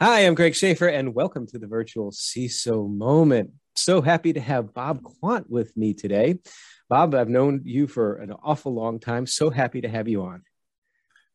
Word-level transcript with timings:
Hi, 0.00 0.26
I'm 0.26 0.34
Greg 0.34 0.56
Schaefer, 0.56 0.88
and 0.88 1.14
welcome 1.14 1.46
to 1.46 1.58
the 1.58 1.68
virtual 1.68 2.10
CISO 2.10 2.92
moment. 2.92 3.52
So 3.76 4.02
happy 4.02 4.32
to 4.32 4.40
have 4.40 4.74
Bob 4.74 5.04
Quandt 5.04 5.48
with 5.48 5.74
me 5.76 5.94
today. 5.94 6.40
Bob, 6.90 7.14
I've 7.14 7.28
known 7.28 7.60
you 7.64 7.86
for 7.86 8.16
an 8.16 8.32
awful 8.42 8.74
long 8.74 8.98
time. 8.98 9.24
So 9.24 9.50
happy 9.50 9.82
to 9.82 9.88
have 9.88 10.08
you 10.08 10.22
on. 10.22 10.42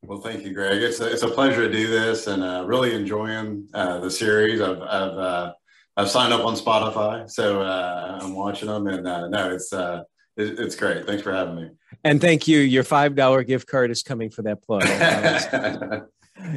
Well, 0.02 0.20
thank 0.20 0.44
you, 0.44 0.54
Greg. 0.54 0.84
It's 0.84 1.00
a, 1.00 1.10
it's 1.10 1.24
a 1.24 1.30
pleasure 1.30 1.70
to 1.70 1.72
do 1.72 1.88
this, 1.88 2.28
and 2.28 2.44
uh, 2.44 2.66
really 2.68 2.94
enjoying 2.94 3.70
uh, 3.74 4.00
the 4.00 4.12
series. 4.12 4.60
I've 4.60 4.82
I've, 4.82 5.18
uh, 5.18 5.54
I've 5.96 6.10
signed 6.10 6.34
up 6.34 6.46
on 6.46 6.56
Spotify, 6.56 7.30
so 7.30 7.62
uh, 7.62 8.20
I'm 8.22 8.36
watching 8.36 8.68
them, 8.68 8.88
and 8.88 9.08
uh, 9.08 9.30
no, 9.30 9.52
it's 9.54 9.72
uh, 9.72 10.04
it, 10.36 10.60
it's 10.60 10.76
great. 10.76 11.08
Thanks 11.08 11.24
for 11.24 11.32
having 11.32 11.56
me. 11.56 11.70
And 12.04 12.20
thank 12.20 12.46
you. 12.46 12.60
Your 12.60 12.84
five 12.84 13.16
dollar 13.16 13.44
gift 13.44 13.68
card 13.68 13.90
is 13.90 14.04
coming 14.04 14.30
for 14.30 14.42
that 14.42 14.62
plug. 14.62 14.84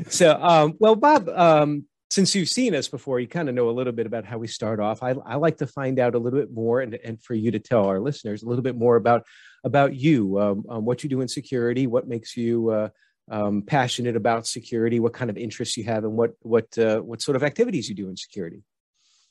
so, 0.09 0.37
um, 0.43 0.75
well, 0.81 0.97
Bob, 0.97 1.29
um, 1.29 1.87
since 2.13 2.35
you've 2.35 2.51
seen 2.51 2.75
us 2.75 2.89
before, 2.89 3.21
you 3.21 3.27
kind 3.27 3.49
of 3.49 3.55
know 3.55 3.71
a 3.71 3.73
little 3.73 3.93
bit 3.93 4.05
about 4.05 4.27
how 4.27 4.37
we 4.37 4.47
start 4.47 4.81
off. 4.81 5.03
I, 5.03 5.15
I 5.25 5.37
like 5.37 5.57
to 5.59 5.67
find 5.67 5.99
out 5.99 6.15
a 6.15 6.19
little 6.19 6.39
bit 6.39 6.53
more, 6.53 6.83
and, 6.83 6.95
and 6.95 7.19
for 7.23 7.33
you 7.33 7.51
to 7.51 7.59
tell 7.59 7.87
our 7.87 8.01
listeners 8.01 8.43
a 8.43 8.49
little 8.49 8.63
bit 8.63 8.77
more 8.77 8.97
about 8.97 9.25
about 9.65 9.95
you, 9.95 10.39
um, 10.39 10.67
um, 10.69 10.85
what 10.85 11.03
you 11.03 11.09
do 11.09 11.23
in 11.23 11.29
security, 11.29 11.87
what 11.87 12.07
makes 12.07 12.37
you 12.37 12.69
uh, 12.69 12.89
um, 13.31 13.63
passionate 13.63 14.15
about 14.15 14.47
security, 14.47 15.01
what 15.01 15.15
kind 15.15 15.31
of 15.31 15.39
interests 15.39 15.79
you 15.79 15.85
have, 15.85 16.05
and 16.05 16.13
what 16.13 16.33
what 16.41 16.67
uh, 16.77 16.99
what 16.99 17.23
sort 17.23 17.35
of 17.35 17.43
activities 17.43 17.89
you 17.89 17.95
do 17.95 18.11
in 18.11 18.17
security. 18.17 18.63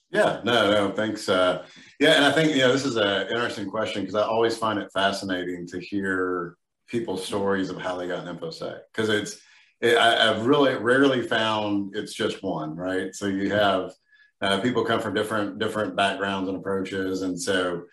Yeah, 0.10 0.42
no, 0.44 0.72
no, 0.72 0.92
thanks. 0.92 1.30
Uh, 1.30 1.64
yeah, 2.00 2.14
and 2.14 2.26
I 2.26 2.32
think 2.32 2.56
you 2.56 2.64
know 2.64 2.72
this 2.72 2.86
is 2.86 2.96
an 2.96 3.28
interesting 3.28 3.70
question 3.70 4.02
because 4.02 4.16
I 4.16 4.24
always 4.24 4.58
find 4.58 4.80
it 4.80 4.90
fascinating 4.92 5.68
to 5.68 5.80
hear 5.80 6.58
people's 6.88 7.24
stories 7.24 7.70
of 7.70 7.80
how 7.80 7.96
they 7.96 8.08
got 8.08 8.28
an 8.28 8.36
infosec 8.36 8.80
because 8.92 9.10
it's 9.10 9.34
it, 9.34 9.42
I, 9.84 10.26
have 10.26 10.46
really 10.46 10.76
rarely 10.76 11.22
found 11.22 11.96
it's 11.96 12.14
just 12.14 12.44
one, 12.44 12.76
right? 12.76 13.16
So 13.16 13.28
you 13.28 13.52
have 13.52 13.94
uh, 14.42 14.60
people 14.62 14.86
come 14.86 15.00
from 15.00 15.14
different 15.14 15.60
different 15.60 15.96
backgrounds 15.96 16.50
and 16.50 16.58
approaches, 16.58 17.22
and 17.24 17.40
so 17.40 17.84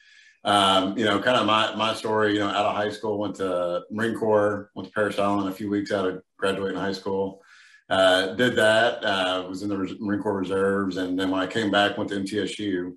um, 0.44 0.96
you 0.96 1.04
know, 1.04 1.20
kind 1.20 1.36
of 1.36 1.46
my 1.46 1.74
my 1.74 1.94
story. 1.94 2.34
You 2.34 2.40
know, 2.40 2.48
out 2.48 2.66
of 2.66 2.76
high 2.76 2.90
school, 2.90 3.18
went 3.18 3.36
to 3.36 3.82
Marine 3.90 4.16
Corps, 4.16 4.70
went 4.74 4.88
to 4.88 4.94
Parris 4.94 5.18
Island 5.18 5.48
a 5.48 5.52
few 5.52 5.70
weeks 5.70 5.92
out 5.92 6.06
of 6.06 6.22
graduating 6.36 6.78
high 6.78 6.92
school. 6.92 7.42
Uh, 7.90 8.34
did 8.34 8.54
that. 8.56 9.02
Uh, 9.04 9.46
was 9.48 9.62
in 9.62 9.70
the 9.70 9.96
Marine 10.00 10.22
Corps 10.22 10.38
Reserves, 10.38 10.98
and 10.98 11.18
then 11.18 11.30
when 11.30 11.40
I 11.40 11.46
came 11.46 11.70
back, 11.70 11.96
went 11.96 12.10
to 12.10 12.20
MTSU. 12.20 12.94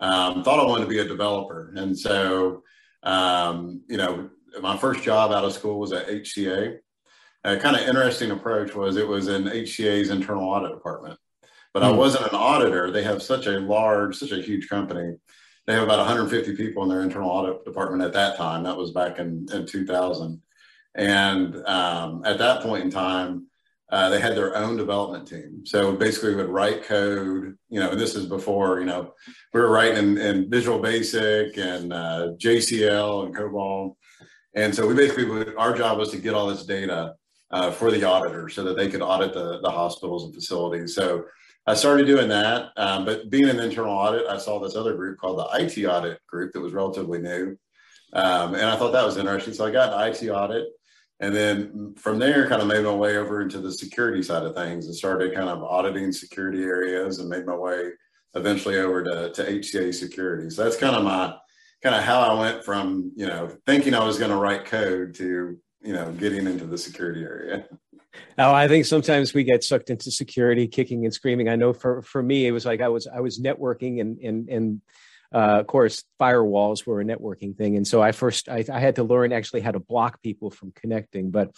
Um, 0.00 0.42
thought 0.42 0.60
I 0.60 0.66
wanted 0.66 0.84
to 0.84 0.90
be 0.90 0.98
a 0.98 1.08
developer, 1.08 1.72
and 1.76 1.96
so 1.96 2.62
um, 3.04 3.82
you 3.88 3.96
know, 3.96 4.30
my 4.60 4.76
first 4.76 5.02
job 5.02 5.30
out 5.30 5.44
of 5.44 5.52
school 5.52 5.78
was 5.78 5.92
at 5.92 6.08
HCA, 6.08 6.78
a 7.44 7.56
kind 7.58 7.76
of 7.76 7.82
interesting 7.82 8.30
approach 8.30 8.74
was 8.74 8.96
it 8.96 9.06
was 9.06 9.28
in 9.28 9.44
HCA's 9.44 10.10
internal 10.10 10.44
audit 10.44 10.72
department, 10.72 11.18
but 11.72 11.82
mm. 11.82 11.86
I 11.86 11.90
hmm. 11.90 11.98
wasn't 11.98 12.26
an 12.26 12.34
auditor. 12.34 12.90
They 12.90 13.02
have 13.04 13.22
such 13.22 13.46
a 13.46 13.58
large, 13.58 14.16
such 14.16 14.32
a 14.32 14.42
huge 14.42 14.68
company. 14.68 15.16
They 15.66 15.74
have 15.74 15.82
about 15.82 15.98
150 15.98 16.56
people 16.56 16.82
in 16.82 16.88
their 16.88 17.02
internal 17.02 17.30
audit 17.30 17.64
department 17.64 18.02
at 18.02 18.12
that 18.14 18.36
time. 18.36 18.64
That 18.64 18.76
was 18.76 18.90
back 18.90 19.18
in, 19.18 19.46
in 19.52 19.66
2000. 19.66 20.40
And 20.94 21.56
um, 21.66 22.22
at 22.24 22.38
that 22.38 22.62
point 22.62 22.84
in 22.84 22.90
time, 22.90 23.46
uh, 23.90 24.08
they 24.08 24.20
had 24.20 24.36
their 24.36 24.56
own 24.56 24.76
development 24.76 25.28
team. 25.28 25.64
So 25.64 25.92
basically, 25.92 26.34
would 26.34 26.48
write 26.48 26.84
code. 26.84 27.56
You 27.68 27.80
know, 27.80 27.94
this 27.94 28.14
is 28.14 28.26
before 28.26 28.80
you 28.80 28.86
know 28.86 29.12
we 29.52 29.60
were 29.60 29.70
writing 29.70 29.98
in, 29.98 30.18
in 30.18 30.50
Visual 30.50 30.78
Basic 30.78 31.56
and 31.58 31.92
uh, 31.92 32.28
JCL 32.36 33.26
and 33.26 33.34
COBOL. 33.34 33.96
And 34.56 34.74
so 34.74 34.86
we 34.86 34.94
basically 34.94 35.26
would, 35.26 35.54
our 35.56 35.76
job 35.76 35.98
was 35.98 36.10
to 36.10 36.18
get 36.18 36.34
all 36.34 36.46
this 36.46 36.64
data 36.64 37.14
uh, 37.54 37.70
for 37.70 37.92
the 37.92 38.02
auditor 38.02 38.48
so 38.48 38.64
that 38.64 38.76
they 38.76 38.88
could 38.88 39.00
audit 39.00 39.32
the, 39.32 39.60
the 39.60 39.70
hospitals 39.70 40.24
and 40.24 40.34
facilities. 40.34 40.92
So 40.96 41.24
I 41.68 41.74
started 41.74 42.04
doing 42.04 42.28
that. 42.28 42.70
Um, 42.76 43.04
but 43.04 43.30
being 43.30 43.48
an 43.48 43.60
internal 43.60 43.94
audit, 43.94 44.26
I 44.26 44.38
saw 44.38 44.58
this 44.58 44.74
other 44.74 44.94
group 44.94 45.18
called 45.18 45.38
the 45.38 45.62
IT 45.62 45.86
audit 45.86 46.18
group 46.26 46.52
that 46.52 46.60
was 46.60 46.72
relatively 46.72 47.20
new. 47.20 47.56
Um, 48.12 48.54
and 48.54 48.64
I 48.64 48.76
thought 48.76 48.90
that 48.92 49.06
was 49.06 49.16
interesting. 49.18 49.54
So 49.54 49.64
I 49.64 49.70
got 49.70 49.92
an 49.92 50.12
IT 50.12 50.28
audit. 50.28 50.66
And 51.20 51.34
then 51.34 51.94
from 51.96 52.18
there, 52.18 52.48
kind 52.48 52.60
of 52.60 52.66
made 52.66 52.82
my 52.82 52.92
way 52.92 53.18
over 53.18 53.40
into 53.40 53.60
the 53.60 53.72
security 53.72 54.22
side 54.22 54.42
of 54.42 54.56
things 54.56 54.86
and 54.86 54.94
started 54.94 55.32
kind 55.32 55.48
of 55.48 55.62
auditing 55.62 56.10
security 56.10 56.64
areas 56.64 57.20
and 57.20 57.28
made 57.28 57.46
my 57.46 57.54
way 57.54 57.90
eventually 58.34 58.78
over 58.78 59.04
to, 59.04 59.32
to 59.32 59.42
HCA 59.44 59.94
security. 59.94 60.50
So 60.50 60.64
that's 60.64 60.76
kind 60.76 60.96
of 60.96 61.04
my 61.04 61.36
kind 61.84 61.94
of 61.94 62.02
how 62.02 62.20
I 62.20 62.40
went 62.40 62.64
from, 62.64 63.12
you 63.14 63.26
know, 63.26 63.48
thinking 63.64 63.94
I 63.94 64.04
was 64.04 64.18
going 64.18 64.32
to 64.32 64.38
write 64.38 64.64
code 64.64 65.14
to 65.16 65.56
you 65.84 65.92
know 65.92 66.10
getting 66.12 66.46
into 66.46 66.64
the 66.64 66.78
security 66.78 67.22
area 67.22 67.64
Oh, 68.38 68.52
I 68.52 68.68
think 68.68 68.84
sometimes 68.84 69.34
we 69.34 69.44
get 69.44 69.64
sucked 69.64 69.90
into 69.90 70.10
security, 70.10 70.66
kicking 70.66 71.04
and 71.04 71.14
screaming. 71.14 71.48
I 71.48 71.56
know 71.56 71.72
for 71.72 72.02
for 72.02 72.22
me, 72.22 72.46
it 72.46 72.52
was 72.52 72.64
like 72.64 72.80
I 72.80 72.88
was 72.88 73.06
I 73.06 73.20
was 73.20 73.40
networking, 73.40 74.00
and 74.00 74.18
and 74.18 74.48
and 74.48 74.80
uh, 75.32 75.60
of 75.60 75.66
course, 75.66 76.04
firewalls 76.20 76.86
were 76.86 77.00
a 77.00 77.04
networking 77.04 77.56
thing, 77.56 77.76
and 77.76 77.86
so 77.86 78.02
I 78.02 78.12
first 78.12 78.48
I, 78.48 78.64
I, 78.72 78.78
had 78.78 78.96
to 78.96 79.04
learn 79.04 79.32
actually 79.32 79.62
how 79.62 79.72
to 79.72 79.80
block 79.80 80.22
people 80.22 80.50
from 80.50 80.72
connecting. 80.72 81.30
But 81.30 81.50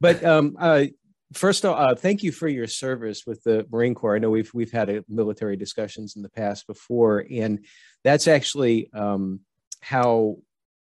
but 0.00 0.24
um, 0.24 0.56
uh, 0.58 0.84
first, 1.32 1.64
all, 1.64 1.74
uh, 1.74 1.94
thank 1.94 2.22
you 2.22 2.30
for 2.30 2.46
your 2.48 2.68
service 2.68 3.24
with 3.26 3.42
the 3.42 3.66
Marine 3.70 3.94
Corps. 3.94 4.16
I 4.16 4.18
know 4.18 4.30
we've 4.30 4.52
we've 4.54 4.72
had 4.72 4.88
a, 4.88 5.04
military 5.08 5.56
discussions 5.56 6.14
in 6.16 6.22
the 6.22 6.28
past 6.28 6.66
before, 6.66 7.24
and 7.30 7.64
that's 8.04 8.28
actually 8.28 8.88
um, 8.92 9.40
how 9.80 10.36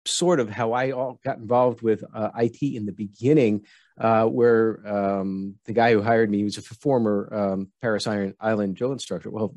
sort 0.06 0.40
of 0.40 0.50
how 0.50 0.72
I 0.72 0.90
all 0.90 1.20
got 1.24 1.38
involved 1.38 1.82
with 1.82 2.04
uh, 2.14 2.30
IT 2.36 2.62
in 2.62 2.86
the 2.86 2.92
beginning, 2.92 3.64
uh, 4.00 4.24
where 4.24 4.80
um, 4.86 5.56
the 5.66 5.72
guy 5.72 5.92
who 5.92 6.02
hired 6.02 6.30
me 6.30 6.38
he 6.38 6.44
was 6.44 6.56
a 6.58 6.62
former 6.62 7.28
um, 7.32 7.68
Parris 7.80 8.06
Island 8.06 8.74
drill 8.74 8.92
instructor. 8.92 9.30
Well, 9.30 9.54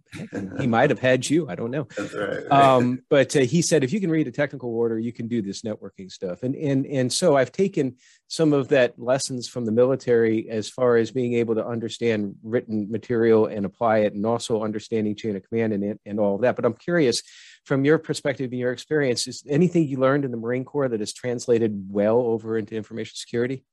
he 0.60 0.68
might 0.68 0.90
have 0.90 1.00
had 1.00 1.28
you. 1.28 1.50
I 1.50 1.56
don't 1.56 1.72
know. 1.72 1.88
Right. 1.98 2.52
Um, 2.52 3.02
but 3.10 3.36
uh, 3.36 3.40
he 3.40 3.62
said, 3.62 3.84
if 3.84 3.94
you 3.94 4.00
can 4.00 4.12
read 4.12 4.28
a 4.28 4.32
technical 4.32 4.76
order, 4.76 5.00
you 5.00 5.14
can 5.14 5.28
do 5.28 5.42
this 5.42 5.62
networking 5.62 6.12
stuff. 6.12 6.44
And 6.44 6.56
and 6.56 6.86
and 6.86 7.12
so 7.12 7.38
I've 7.38 7.52
taken 7.52 7.96
some 8.28 8.54
of 8.54 8.68
that 8.70 9.00
lessons 9.00 9.48
from 9.48 9.66
the 9.66 9.72
military 9.72 10.50
as 10.50 10.70
far 10.70 10.98
as 10.98 11.12
being 11.12 11.34
able 11.36 11.56
to 11.56 11.66
understand 11.66 12.36
written 12.44 12.92
material 12.92 13.46
and 13.48 13.66
apply 13.66 14.00
it, 14.00 14.14
and 14.14 14.26
also 14.26 14.64
understanding 14.64 15.16
chain 15.16 15.36
of 15.36 15.48
command 15.48 15.74
and 15.74 16.00
and 16.06 16.20
all 16.20 16.36
of 16.36 16.42
that. 16.42 16.56
But 16.56 16.66
I'm 16.66 16.74
curious 16.74 17.24
from 17.66 17.84
your 17.84 17.98
perspective 17.98 18.52
and 18.52 18.60
your 18.60 18.72
experience, 18.72 19.28
is 19.28 19.44
anything 19.50 19.88
you 19.88 19.98
learned 19.98 20.24
in 20.24 20.32
the 20.32 20.38
Marine 20.38 20.64
Corps 20.64 20.88
that 20.88 21.00
has 21.00 21.14
translated 21.14 21.88
well 21.90 22.20
over 22.20 22.58
into 22.58 22.76
information 22.76 23.16
security? 23.16 23.66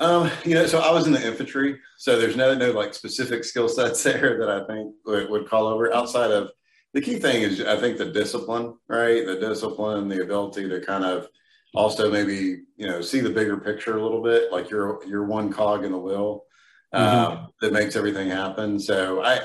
Um, 0.00 0.30
you 0.44 0.54
know, 0.54 0.66
so 0.66 0.78
I 0.78 0.92
was 0.92 1.06
in 1.06 1.12
the 1.12 1.26
infantry, 1.26 1.78
so 1.98 2.18
there's 2.18 2.36
no 2.36 2.54
no 2.54 2.70
like 2.70 2.94
specific 2.94 3.44
skill 3.44 3.68
sets 3.68 4.02
there 4.04 4.38
that 4.38 4.48
I 4.48 4.66
think 4.66 4.94
would, 5.04 5.28
would 5.30 5.48
call 5.48 5.66
over. 5.66 5.92
Outside 5.92 6.30
of 6.30 6.50
the 6.94 7.00
key 7.00 7.18
thing 7.18 7.42
is, 7.42 7.60
I 7.60 7.76
think 7.78 7.98
the 7.98 8.06
discipline, 8.06 8.74
right? 8.88 9.26
The 9.26 9.38
discipline, 9.38 10.08
the 10.08 10.22
ability 10.22 10.68
to 10.68 10.80
kind 10.80 11.04
of 11.04 11.28
also 11.74 12.10
maybe 12.10 12.62
you 12.76 12.86
know 12.86 13.00
see 13.00 13.20
the 13.20 13.30
bigger 13.30 13.58
picture 13.58 13.96
a 13.96 14.02
little 14.02 14.22
bit, 14.22 14.52
like 14.52 14.70
you're 14.70 15.04
you're 15.06 15.26
one 15.26 15.52
cog 15.52 15.84
in 15.84 15.92
the 15.92 15.98
wheel 15.98 16.44
mm-hmm. 16.94 17.32
Um, 17.32 17.48
that 17.60 17.72
makes 17.72 17.96
everything 17.96 18.30
happen. 18.30 18.78
So 18.78 19.22
I 19.22 19.40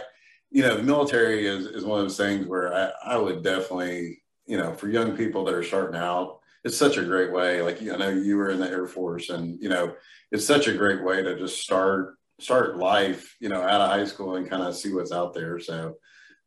you 0.53 0.61
know, 0.61 0.77
the 0.77 0.83
military 0.83 1.47
is, 1.47 1.65
is 1.65 1.83
one 1.83 1.99
of 1.99 2.05
those 2.05 2.15
things 2.15 2.45
where 2.45 2.71
I, 2.71 3.15
I 3.15 3.17
would 3.17 3.43
definitely, 3.43 4.21
you 4.45 4.55
know, 4.55 4.71
for 4.71 4.87
young 4.87 5.17
people 5.17 5.43
that 5.45 5.55
are 5.55 5.63
starting 5.63 5.99
out, 5.99 6.39
it's 6.63 6.77
such 6.77 6.97
a 6.97 7.03
great 7.03 7.31
way. 7.31 7.63
Like, 7.63 7.81
I 7.81 7.95
know 7.95 8.09
you 8.09 8.37
were 8.37 8.51
in 8.51 8.59
the 8.59 8.69
Air 8.69 8.85
Force 8.85 9.31
and, 9.31 9.59
you 9.59 9.67
know, 9.67 9.95
it's 10.31 10.45
such 10.45 10.67
a 10.67 10.77
great 10.77 11.03
way 11.03 11.23
to 11.23 11.39
just 11.39 11.59
start, 11.59 12.17
start 12.39 12.77
life, 12.77 13.35
you 13.39 13.49
know, 13.49 13.63
out 13.63 13.81
of 13.81 13.89
high 13.89 14.05
school 14.05 14.35
and 14.35 14.47
kind 14.47 14.61
of 14.61 14.75
see 14.75 14.93
what's 14.93 15.11
out 15.11 15.33
there. 15.33 15.59
So, 15.59 15.95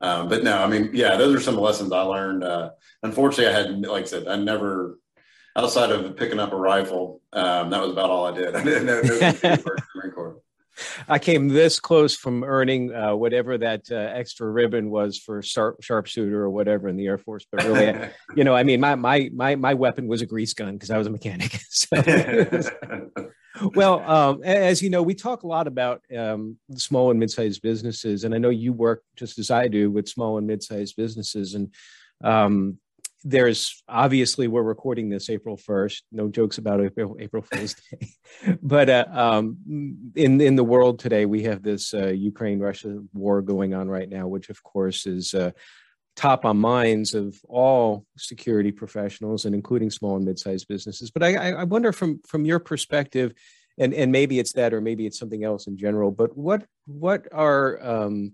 um, 0.00 0.28
but 0.28 0.44
no, 0.44 0.56
I 0.56 0.68
mean, 0.68 0.90
yeah, 0.92 1.16
those 1.16 1.34
are 1.34 1.40
some 1.40 1.56
lessons 1.56 1.90
I 1.90 2.02
learned. 2.02 2.44
Uh, 2.44 2.70
unfortunately, 3.02 3.52
I 3.52 3.58
had, 3.58 3.80
like 3.86 4.04
I 4.04 4.06
said, 4.06 4.28
I 4.28 4.36
never, 4.36 5.00
outside 5.56 5.90
of 5.90 6.16
picking 6.16 6.38
up 6.38 6.52
a 6.52 6.56
rifle, 6.56 7.22
um, 7.32 7.70
that 7.70 7.82
was 7.82 7.90
about 7.90 8.10
all 8.10 8.26
I 8.26 8.36
did. 8.36 8.54
I 8.54 8.62
didn't 8.62 8.86
know. 8.86 9.58
I 11.08 11.18
came 11.18 11.48
this 11.48 11.80
close 11.80 12.16
from 12.16 12.44
earning 12.44 12.94
uh, 12.94 13.14
whatever 13.14 13.58
that 13.58 13.90
uh, 13.90 13.94
extra 13.94 14.48
ribbon 14.48 14.90
was 14.90 15.18
for 15.18 15.42
sharp, 15.42 15.82
sharpshooter 15.82 16.42
or 16.42 16.50
whatever 16.50 16.88
in 16.88 16.96
the 16.96 17.06
Air 17.06 17.18
Force. 17.18 17.46
But 17.50 17.64
really, 17.64 18.08
you 18.36 18.44
know, 18.44 18.54
I 18.54 18.62
mean, 18.62 18.80
my 18.80 18.94
my 18.94 19.30
my 19.34 19.56
my 19.56 19.74
weapon 19.74 20.06
was 20.06 20.22
a 20.22 20.26
grease 20.26 20.54
gun 20.54 20.74
because 20.74 20.90
I 20.90 20.98
was 20.98 21.06
a 21.06 21.10
mechanic. 21.10 21.60
So. 21.68 21.96
well, 23.74 24.00
um, 24.10 24.42
as 24.42 24.82
you 24.82 24.88
know, 24.88 25.02
we 25.02 25.14
talk 25.14 25.42
a 25.42 25.46
lot 25.46 25.66
about 25.66 26.02
um, 26.16 26.56
small 26.74 27.10
and 27.10 27.20
mid-sized 27.20 27.60
businesses, 27.60 28.24
and 28.24 28.34
I 28.34 28.38
know 28.38 28.48
you 28.48 28.72
work 28.72 29.02
just 29.14 29.38
as 29.38 29.50
I 29.50 29.68
do 29.68 29.90
with 29.90 30.08
small 30.08 30.38
and 30.38 30.46
mid-sized 30.46 30.96
businesses, 30.96 31.54
and 31.54 31.72
um, 32.24 32.78
there's 33.28 33.82
obviously 33.88 34.46
we're 34.46 34.62
recording 34.62 35.08
this 35.08 35.28
April 35.28 35.56
1st. 35.56 36.02
No 36.12 36.28
jokes 36.28 36.58
about 36.58 36.80
April, 36.80 37.16
April 37.18 37.42
Fool's 37.42 37.74
Day. 37.90 38.08
but 38.62 38.88
uh, 38.88 39.04
um, 39.10 40.12
in 40.14 40.40
in 40.40 40.54
the 40.54 40.62
world 40.62 41.00
today, 41.00 41.26
we 41.26 41.42
have 41.42 41.60
this 41.62 41.92
uh, 41.92 42.06
Ukraine 42.06 42.60
Russia 42.60 43.02
war 43.12 43.42
going 43.42 43.74
on 43.74 43.88
right 43.88 44.08
now, 44.08 44.28
which 44.28 44.48
of 44.48 44.62
course 44.62 45.06
is 45.06 45.34
uh, 45.34 45.50
top 46.14 46.44
on 46.44 46.56
minds 46.56 47.14
of 47.14 47.36
all 47.48 48.06
security 48.16 48.70
professionals 48.70 49.44
and 49.44 49.56
including 49.56 49.90
small 49.90 50.14
and 50.14 50.24
mid-sized 50.24 50.68
businesses. 50.68 51.10
But 51.10 51.24
I, 51.24 51.50
I 51.50 51.64
wonder 51.64 51.90
from 51.90 52.20
from 52.28 52.44
your 52.44 52.60
perspective, 52.60 53.32
and 53.76 53.92
and 53.92 54.12
maybe 54.12 54.38
it's 54.38 54.52
that 54.52 54.72
or 54.72 54.80
maybe 54.80 55.04
it's 55.04 55.18
something 55.18 55.42
else 55.42 55.66
in 55.66 55.76
general 55.76 56.10
but 56.10 56.36
what 56.36 56.64
what 56.86 57.26
are 57.32 57.84
um 57.84 58.32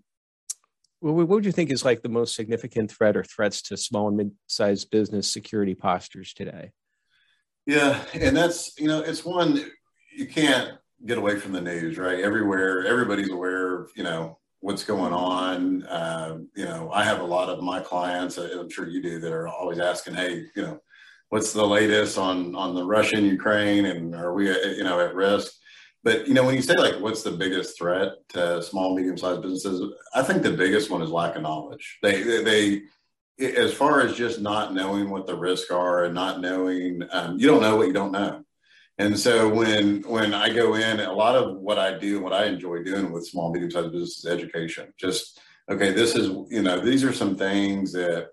what 1.03 1.29
would 1.29 1.45
you 1.45 1.53
think 1.53 1.71
is 1.71 1.85
like 1.85 2.03
the 2.03 2.09
most 2.09 2.35
significant 2.35 2.91
threat 2.91 3.17
or 3.17 3.25
threats 3.25 3.63
to 3.63 3.77
small 3.77 4.09
and 4.09 4.17
mid-sized 4.17 4.91
business 4.91 5.31
security 5.31 5.75
postures 5.75 6.33
today? 6.33 6.71
Yeah 7.67 8.03
and 8.15 8.37
that's 8.37 8.79
you 8.79 8.89
know 8.89 9.01
it's 9.01 9.25
one 9.25 9.65
you 10.17 10.27
can't 10.27 10.73
get 11.05 11.19
away 11.19 11.39
from 11.39 11.53
the 11.53 11.61
news 11.61 11.99
right? 11.99 12.21
Everywhere 12.21 12.87
everybody's 12.87 13.31
aware 13.31 13.81
of 13.81 13.91
you 13.97 14.05
know 14.05 14.39
what's 14.61 14.85
going 14.85 15.13
on. 15.13 15.83
Uh, 15.85 16.39
you 16.57 16.65
know 16.65 16.91
i 16.93 17.03
have 17.05 17.21
a 17.21 17.25
lot 17.25 17.49
of 17.49 17.63
my 17.63 17.81
clients 17.81 18.39
i'm 18.39 18.71
sure 18.71 18.89
you 18.89 19.03
do 19.03 19.19
that 19.19 19.33
are 19.33 19.49
always 19.49 19.79
asking 19.79 20.15
hey 20.15 20.45
you 20.55 20.63
know 20.63 20.81
what's 21.33 21.55
the 21.55 21.67
latest 21.67 22.19
on 22.19 22.55
on 22.55 22.75
the 22.75 22.85
Russian 22.85 23.25
Ukraine 23.25 23.87
and 23.87 24.15
are 24.15 24.35
we 24.35 24.49
you 24.77 24.85
know 24.85 25.01
at 25.01 25.15
risk? 25.15 25.51
But 26.05 26.27
you 26.27 26.35
know 26.35 26.45
when 26.45 26.57
you 26.57 26.63
say 26.63 26.77
like 26.77 27.01
what's 27.01 27.23
the 27.23 27.31
biggest 27.31 27.79
threat 27.79 28.13
to 28.31 28.63
small 28.63 28.95
medium 28.95 29.17
sized 29.17 29.43
businesses, 29.43 29.83
I 30.15 30.23
think 30.23 30.43
the 30.43 30.53
biggest 30.53 30.91
one 30.91 31.03
is 31.03 31.11
lack 31.11 31.37
of 31.37 31.43
knowledge. 31.43 31.99
They 32.03 32.23
they, 32.23 32.43
they 32.43 32.83
as 33.57 33.73
far 33.73 34.01
as 34.01 34.17
just 34.17 34.41
not 34.41 34.75
knowing 34.75 35.11
what 35.11 35.27
the 35.27 35.37
risks 35.37 35.71
are 35.71 36.05
and 36.05 36.15
not 36.15 36.41
knowing 36.41 37.03
um, 37.11 37.39
you 37.39 37.47
don't 37.47 37.63
know 37.63 37.77
what 37.77 37.87
you 37.87 37.93
don't 37.93 38.13
know. 38.13 38.45
And 38.99 39.19
so 39.19 39.49
when 39.49 40.03
when 40.03 40.35
I 40.35 40.53
go 40.53 40.75
in, 40.75 41.01
a 41.01 41.13
lot 41.13 41.37
of 41.37 41.57
what 41.57 41.79
I 41.79 41.99
do, 41.99 42.21
what 42.21 42.33
I 42.33 42.47
enjoy 42.47 42.83
doing 42.83 43.11
with 43.11 43.27
small 43.27 43.53
medium 43.53 43.71
sized 43.71 43.93
businesses, 43.93 44.27
education. 44.27 44.93
Just 44.99 45.41
okay, 45.71 45.93
this 45.93 46.15
is 46.15 46.29
you 46.51 46.63
know 46.63 46.81
these 46.81 47.05
are 47.05 47.13
some 47.13 47.37
things 47.37 47.93
that 47.93 48.29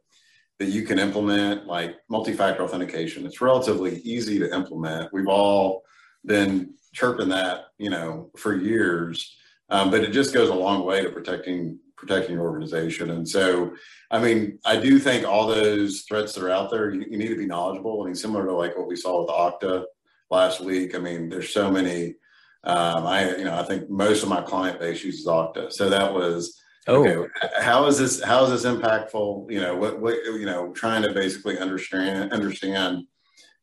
that 0.59 0.67
you 0.67 0.83
can 0.83 0.99
implement 0.99 1.67
like 1.67 1.95
multi-factor 2.09 2.63
authentication. 2.63 3.25
It's 3.25 3.41
relatively 3.41 3.99
easy 3.99 4.37
to 4.39 4.53
implement. 4.53 5.13
We've 5.13 5.27
all 5.27 5.83
been 6.25 6.73
chirping 6.93 7.29
that, 7.29 7.65
you 7.77 7.89
know, 7.89 8.31
for 8.37 8.55
years, 8.55 9.35
um, 9.69 9.91
but 9.91 10.03
it 10.03 10.11
just 10.11 10.33
goes 10.33 10.49
a 10.49 10.53
long 10.53 10.85
way 10.85 11.03
to 11.03 11.09
protecting 11.09 11.79
protecting 11.95 12.35
your 12.35 12.45
organization. 12.45 13.09
And 13.09 13.27
so, 13.27 13.73
I 14.09 14.19
mean, 14.19 14.57
I 14.63 14.79
do 14.79 14.99
think 14.99 15.27
all 15.27 15.47
those 15.47 16.03
threats 16.03 16.31
that 16.33 16.43
are 16.45 16.49
out 16.49 16.71
there, 16.71 16.93
you, 16.93 17.05
you 17.09 17.17
need 17.17 17.27
to 17.27 17.35
be 17.35 17.45
knowledgeable. 17.45 18.01
I 18.01 18.05
mean, 18.05 18.15
similar 18.15 18.45
to 18.45 18.53
like 18.53 18.77
what 18.77 18.87
we 18.87 18.95
saw 18.95 19.19
with 19.19 19.29
Okta 19.29 19.83
last 20.31 20.61
week. 20.61 20.95
I 20.95 20.99
mean, 20.99 21.27
there's 21.27 21.53
so 21.53 21.69
many. 21.69 22.15
Um, 22.63 23.05
I, 23.05 23.35
you 23.35 23.43
know, 23.43 23.59
I 23.59 23.63
think 23.63 23.89
most 23.89 24.23
of 24.23 24.29
my 24.29 24.41
client 24.41 24.79
base 24.79 25.03
uses 25.03 25.27
Okta, 25.27 25.71
so 25.71 25.89
that 25.89 26.13
was 26.13 26.59
Oh. 26.89 27.05
Okay, 27.05 27.29
how 27.59 27.85
is 27.85 27.99
this? 27.99 28.23
How 28.23 28.43
is 28.45 28.49
this 28.49 28.71
impactful? 28.71 29.51
You 29.51 29.61
know, 29.61 29.75
what, 29.75 29.99
what, 29.99 30.15
you 30.25 30.45
know, 30.45 30.71
trying 30.73 31.03
to 31.03 31.13
basically 31.13 31.59
understand 31.59 32.33
understand 32.33 33.03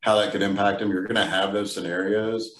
how 0.00 0.16
that 0.16 0.32
could 0.32 0.42
impact 0.42 0.80
them. 0.80 0.90
You're 0.90 1.02
going 1.02 1.16
to 1.16 1.26
have 1.26 1.52
those 1.52 1.74
scenarios, 1.74 2.52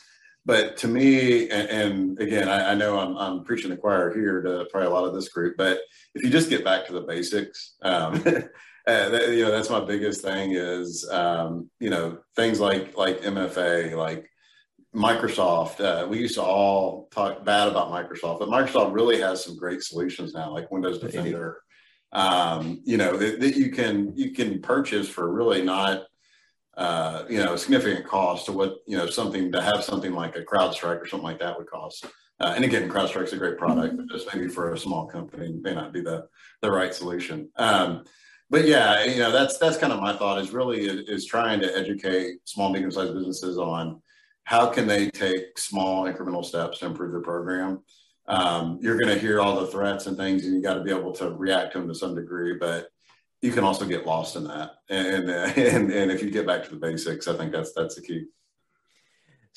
but 0.46 0.76
to 0.78 0.88
me, 0.88 1.50
and, 1.50 1.68
and 1.68 2.20
again, 2.20 2.48
I, 2.48 2.70
I, 2.70 2.74
know 2.74 2.98
I'm, 2.98 3.16
I'm 3.16 3.44
preaching 3.44 3.70
the 3.70 3.76
choir 3.76 4.14
here 4.14 4.40
to 4.42 4.66
probably 4.70 4.86
a 4.86 4.92
lot 4.92 5.04
of 5.04 5.12
this 5.12 5.28
group, 5.28 5.56
but 5.58 5.80
if 6.14 6.22
you 6.22 6.30
just 6.30 6.48
get 6.48 6.64
back 6.64 6.86
to 6.86 6.92
the 6.92 7.00
basics, 7.00 7.74
um, 7.82 8.14
uh, 8.86 9.08
that, 9.08 9.30
you 9.30 9.44
know, 9.44 9.50
that's 9.50 9.70
my 9.70 9.80
biggest 9.80 10.22
thing 10.22 10.52
is, 10.52 11.08
um, 11.10 11.68
you 11.80 11.90
know, 11.90 12.18
things 12.36 12.60
like 12.60 12.96
like 12.96 13.22
MFA, 13.22 13.96
like 13.96 14.30
Microsoft, 14.94 15.80
uh, 15.80 16.06
we 16.06 16.18
used 16.18 16.36
to 16.36 16.42
all 16.42 17.08
talk 17.12 17.44
bad 17.44 17.66
about 17.66 17.90
Microsoft, 17.90 18.38
but 18.38 18.48
Microsoft 18.48 18.94
really 18.94 19.20
has 19.20 19.44
some 19.44 19.56
great 19.56 19.82
solutions 19.82 20.32
now, 20.32 20.52
like 20.52 20.70
Windows 20.70 21.00
Defender. 21.00 21.60
Um, 22.12 22.80
you 22.84 22.96
know 22.96 23.16
that, 23.16 23.40
that, 23.40 23.56
you 23.56 23.70
can 23.72 24.16
you 24.16 24.30
can 24.30 24.62
purchase 24.62 25.08
for 25.08 25.30
really 25.30 25.60
not 25.60 26.04
uh, 26.76 27.24
you 27.28 27.42
know 27.42 27.56
significant 27.56 28.06
cost 28.06 28.46
to 28.46 28.52
what 28.52 28.76
you 28.86 28.96
know 28.96 29.06
something 29.06 29.50
to 29.52 29.62
have 29.62 29.82
something 29.82 30.12
like 30.12 30.36
a 30.36 30.42
CrowdStrike 30.42 31.00
or 31.00 31.06
something 31.06 31.26
like 31.26 31.40
that 31.40 31.56
would 31.56 31.70
cost. 31.70 32.06
Uh, 32.38 32.52
and 32.54 32.64
again, 32.64 32.88
CrowdStrike's 32.88 33.32
a 33.32 33.38
great 33.38 33.56
product, 33.56 33.96
but 33.96 34.10
just 34.10 34.32
maybe 34.34 34.46
for 34.46 34.72
a 34.72 34.78
small 34.78 35.06
company 35.06 35.54
may 35.62 35.74
not 35.74 35.92
be 35.92 36.02
the 36.02 36.26
the 36.60 36.70
right 36.70 36.94
solution. 36.94 37.50
Um, 37.56 38.04
but 38.50 38.66
yeah, 38.66 39.04
you 39.04 39.18
know 39.18 39.32
that's 39.32 39.58
that's 39.58 39.78
kind 39.78 39.92
of 39.92 40.00
my 40.00 40.16
thought 40.16 40.40
is 40.40 40.50
really 40.50 40.86
is, 40.86 41.08
is 41.08 41.26
trying 41.26 41.60
to 41.60 41.76
educate 41.76 42.38
small 42.44 42.70
medium 42.70 42.90
sized 42.90 43.14
businesses 43.14 43.58
on 43.58 44.02
how 44.44 44.66
can 44.68 44.86
they 44.86 45.10
take 45.10 45.58
small 45.58 46.04
incremental 46.04 46.44
steps 46.44 46.78
to 46.78 46.86
improve 46.86 47.10
their 47.10 47.20
program? 47.20 47.82
Um, 48.28 48.78
you're 48.80 48.98
going 48.98 49.12
to 49.12 49.18
hear 49.18 49.40
all 49.40 49.60
the 49.60 49.66
threats 49.66 50.06
and 50.06 50.16
things, 50.16 50.44
and 50.44 50.54
you 50.54 50.62
got 50.62 50.74
to 50.74 50.82
be 50.82 50.90
able 50.90 51.12
to 51.14 51.30
react 51.30 51.72
to 51.72 51.78
them 51.78 51.88
to 51.88 51.94
some 51.94 52.14
degree. 52.14 52.54
But 52.54 52.88
you 53.42 53.52
can 53.52 53.64
also 53.64 53.84
get 53.86 54.06
lost 54.06 54.36
in 54.36 54.44
that, 54.44 54.72
and 54.88 55.30
and 55.30 55.90
and 55.90 56.10
if 56.10 56.22
you 56.22 56.30
get 56.30 56.46
back 56.46 56.64
to 56.64 56.70
the 56.70 56.76
basics, 56.76 57.28
I 57.28 57.36
think 57.36 57.52
that's 57.52 57.72
that's 57.72 57.94
the 57.94 58.02
key. 58.02 58.26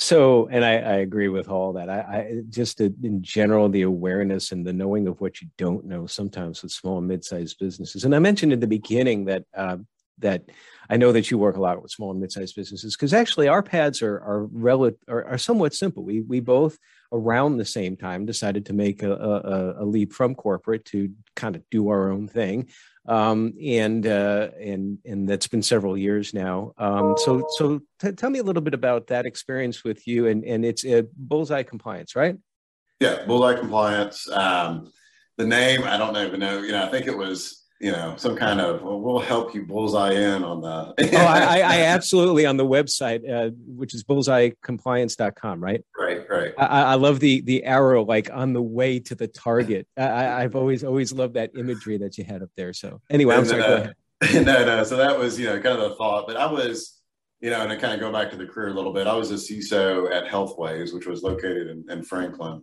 So, 0.02 0.48
and 0.48 0.64
I, 0.64 0.76
I 0.76 0.96
agree 1.00 1.28
with 1.28 1.50
all 1.50 1.74
that. 1.74 1.90
I, 1.90 2.00
I 2.00 2.42
just 2.50 2.80
in 2.80 3.22
general 3.22 3.68
the 3.68 3.82
awareness 3.82 4.54
and 4.54 4.66
the 4.66 4.72
knowing 4.72 5.10
of 5.10 5.20
what 5.20 5.42
you 5.42 5.50
don't 5.58 5.84
know 5.86 6.06
sometimes 6.08 6.64
with 6.64 6.72
small 6.72 7.00
and 7.00 7.08
mid-sized 7.08 7.60
businesses. 7.60 8.06
And 8.06 8.16
I 8.16 8.20
mentioned 8.20 8.54
in 8.54 8.62
the 8.62 8.68
beginning 8.68 9.26
that 9.26 9.44
uh, 9.54 9.78
that 10.20 10.44
I 10.90 10.98
know 10.98 11.12
that 11.12 11.30
you 11.30 11.38
work 11.38 11.58
a 11.58 11.62
lot 11.62 11.82
with 11.82 11.92
small 11.92 12.12
and 12.12 12.20
mid-sized 12.20 12.56
businesses 12.56 12.96
because 12.96 13.14
actually 13.14 13.50
our 13.50 13.62
pads 13.62 14.02
are 14.02 14.16
are, 14.20 14.46
rel- 14.46 14.92
are, 15.10 15.26
are 15.26 15.38
somewhat 15.38 15.74
simple. 15.74 16.04
We 16.04 16.22
we 16.22 16.40
both 16.40 16.78
around 17.12 17.58
the 17.58 17.66
same 17.66 17.98
time 17.98 18.26
decided 18.26 18.66
to 18.68 18.74
make 18.74 19.04
a, 19.04 19.12
a, 19.12 19.84
a 19.84 19.86
leap 19.86 20.14
from 20.14 20.34
corporate 20.36 20.86
to 20.86 21.12
kind 21.36 21.56
of 21.56 21.64
do 21.72 21.90
our 21.90 22.10
own 22.10 22.28
thing, 22.28 22.70
um, 23.10 23.54
and 23.62 24.06
uh, 24.06 24.50
and 24.62 25.00
and 25.04 25.28
that's 25.28 25.48
been 25.48 25.64
several 25.64 25.98
years 25.98 26.32
now. 26.32 26.74
Um, 26.78 27.16
so 27.18 27.44
so 27.58 27.82
t- 28.00 28.12
tell 28.12 28.30
me 28.30 28.38
a 28.38 28.44
little 28.44 28.62
bit 28.62 28.76
about 28.76 29.08
that 29.08 29.26
experience 29.26 29.84
with 29.84 30.08
you, 30.08 30.28
and 30.28 30.46
and 30.46 30.64
it's 30.64 30.86
uh, 30.86 31.02
Bullseye 31.18 31.64
Compliance, 31.64 32.16
right? 32.16 32.38
Yeah, 33.00 33.26
Bullseye 33.26 33.60
Compliance. 33.60 34.30
Um, 34.30 34.92
the 35.38 35.48
name 35.48 35.84
I 35.84 35.98
don't 35.98 36.16
even 36.18 36.40
know. 36.40 36.62
You 36.62 36.72
know, 36.72 36.86
I 36.86 36.90
think 36.90 37.08
it 37.08 37.18
was 37.18 37.66
you 37.80 37.94
know, 37.94 38.14
some 38.18 38.36
kind 38.36 38.60
of 38.60 38.84
well, 38.84 39.00
we'll 39.00 39.20
help 39.20 39.56
you 39.56 39.66
bullseye 39.66 40.12
in 40.12 40.44
on 40.44 40.62
the. 40.62 40.68
oh, 40.68 41.18
I, 41.18 41.60
I, 41.60 41.82
absolutely 41.84 42.46
on 42.46 42.58
the 42.58 42.66
website, 42.66 43.30
uh, 43.30 43.52
which 43.68 43.94
is 43.94 44.04
bullseyecompliance.com, 44.04 45.64
right? 45.64 45.84
Right, 45.98 46.30
right. 46.30 46.54
I, 46.58 46.82
I, 46.82 46.96
love 46.96 47.22
the 47.22 47.40
the 47.42 47.64
arrow 47.64 48.04
like 48.04 48.30
on 48.34 48.52
the 48.52 48.62
way 48.62 49.00
to 49.00 49.16
the 49.16 49.28
target. 49.28 49.88
I, 49.96 50.44
i've 50.44 50.56
always 50.56 50.84
always 50.84 51.14
loved 51.14 51.36
that 51.36 51.52
imagery 51.58 51.98
that 52.00 52.18
you 52.18 52.26
had 52.26 52.44
up 52.44 52.50
there. 52.58 52.74
So 52.74 53.02
anyway, 53.10 53.36
I'm 53.36 53.46
sorry. 53.46 53.64
Uh, 53.64 53.94
no, 54.34 54.66
no. 54.66 54.84
So 54.84 54.98
that 54.98 55.18
was 55.18 55.40
you 55.40 55.46
know 55.46 55.62
kind 55.62 55.80
of 55.80 55.90
the 55.90 55.96
thought, 55.96 56.28
but 56.28 56.36
I 56.36 56.52
was 56.52 57.00
you 57.40 57.50
know, 57.50 57.62
and 57.62 57.72
to 57.72 57.78
kind 57.78 57.94
of 57.94 58.02
go 58.02 58.12
back 58.12 58.30
to 58.32 58.36
the 58.36 58.46
career 58.46 58.68
a 58.68 58.74
little 58.74 58.92
bit, 58.92 59.08
I 59.08 59.16
was 59.16 59.32
a 59.32 59.36
CISO 59.36 60.12
at 60.12 60.26
Healthways, 60.26 60.94
which 60.94 61.08
was 61.08 61.24
located 61.24 61.68
in, 61.68 61.86
in 61.90 62.04
Franklin 62.04 62.62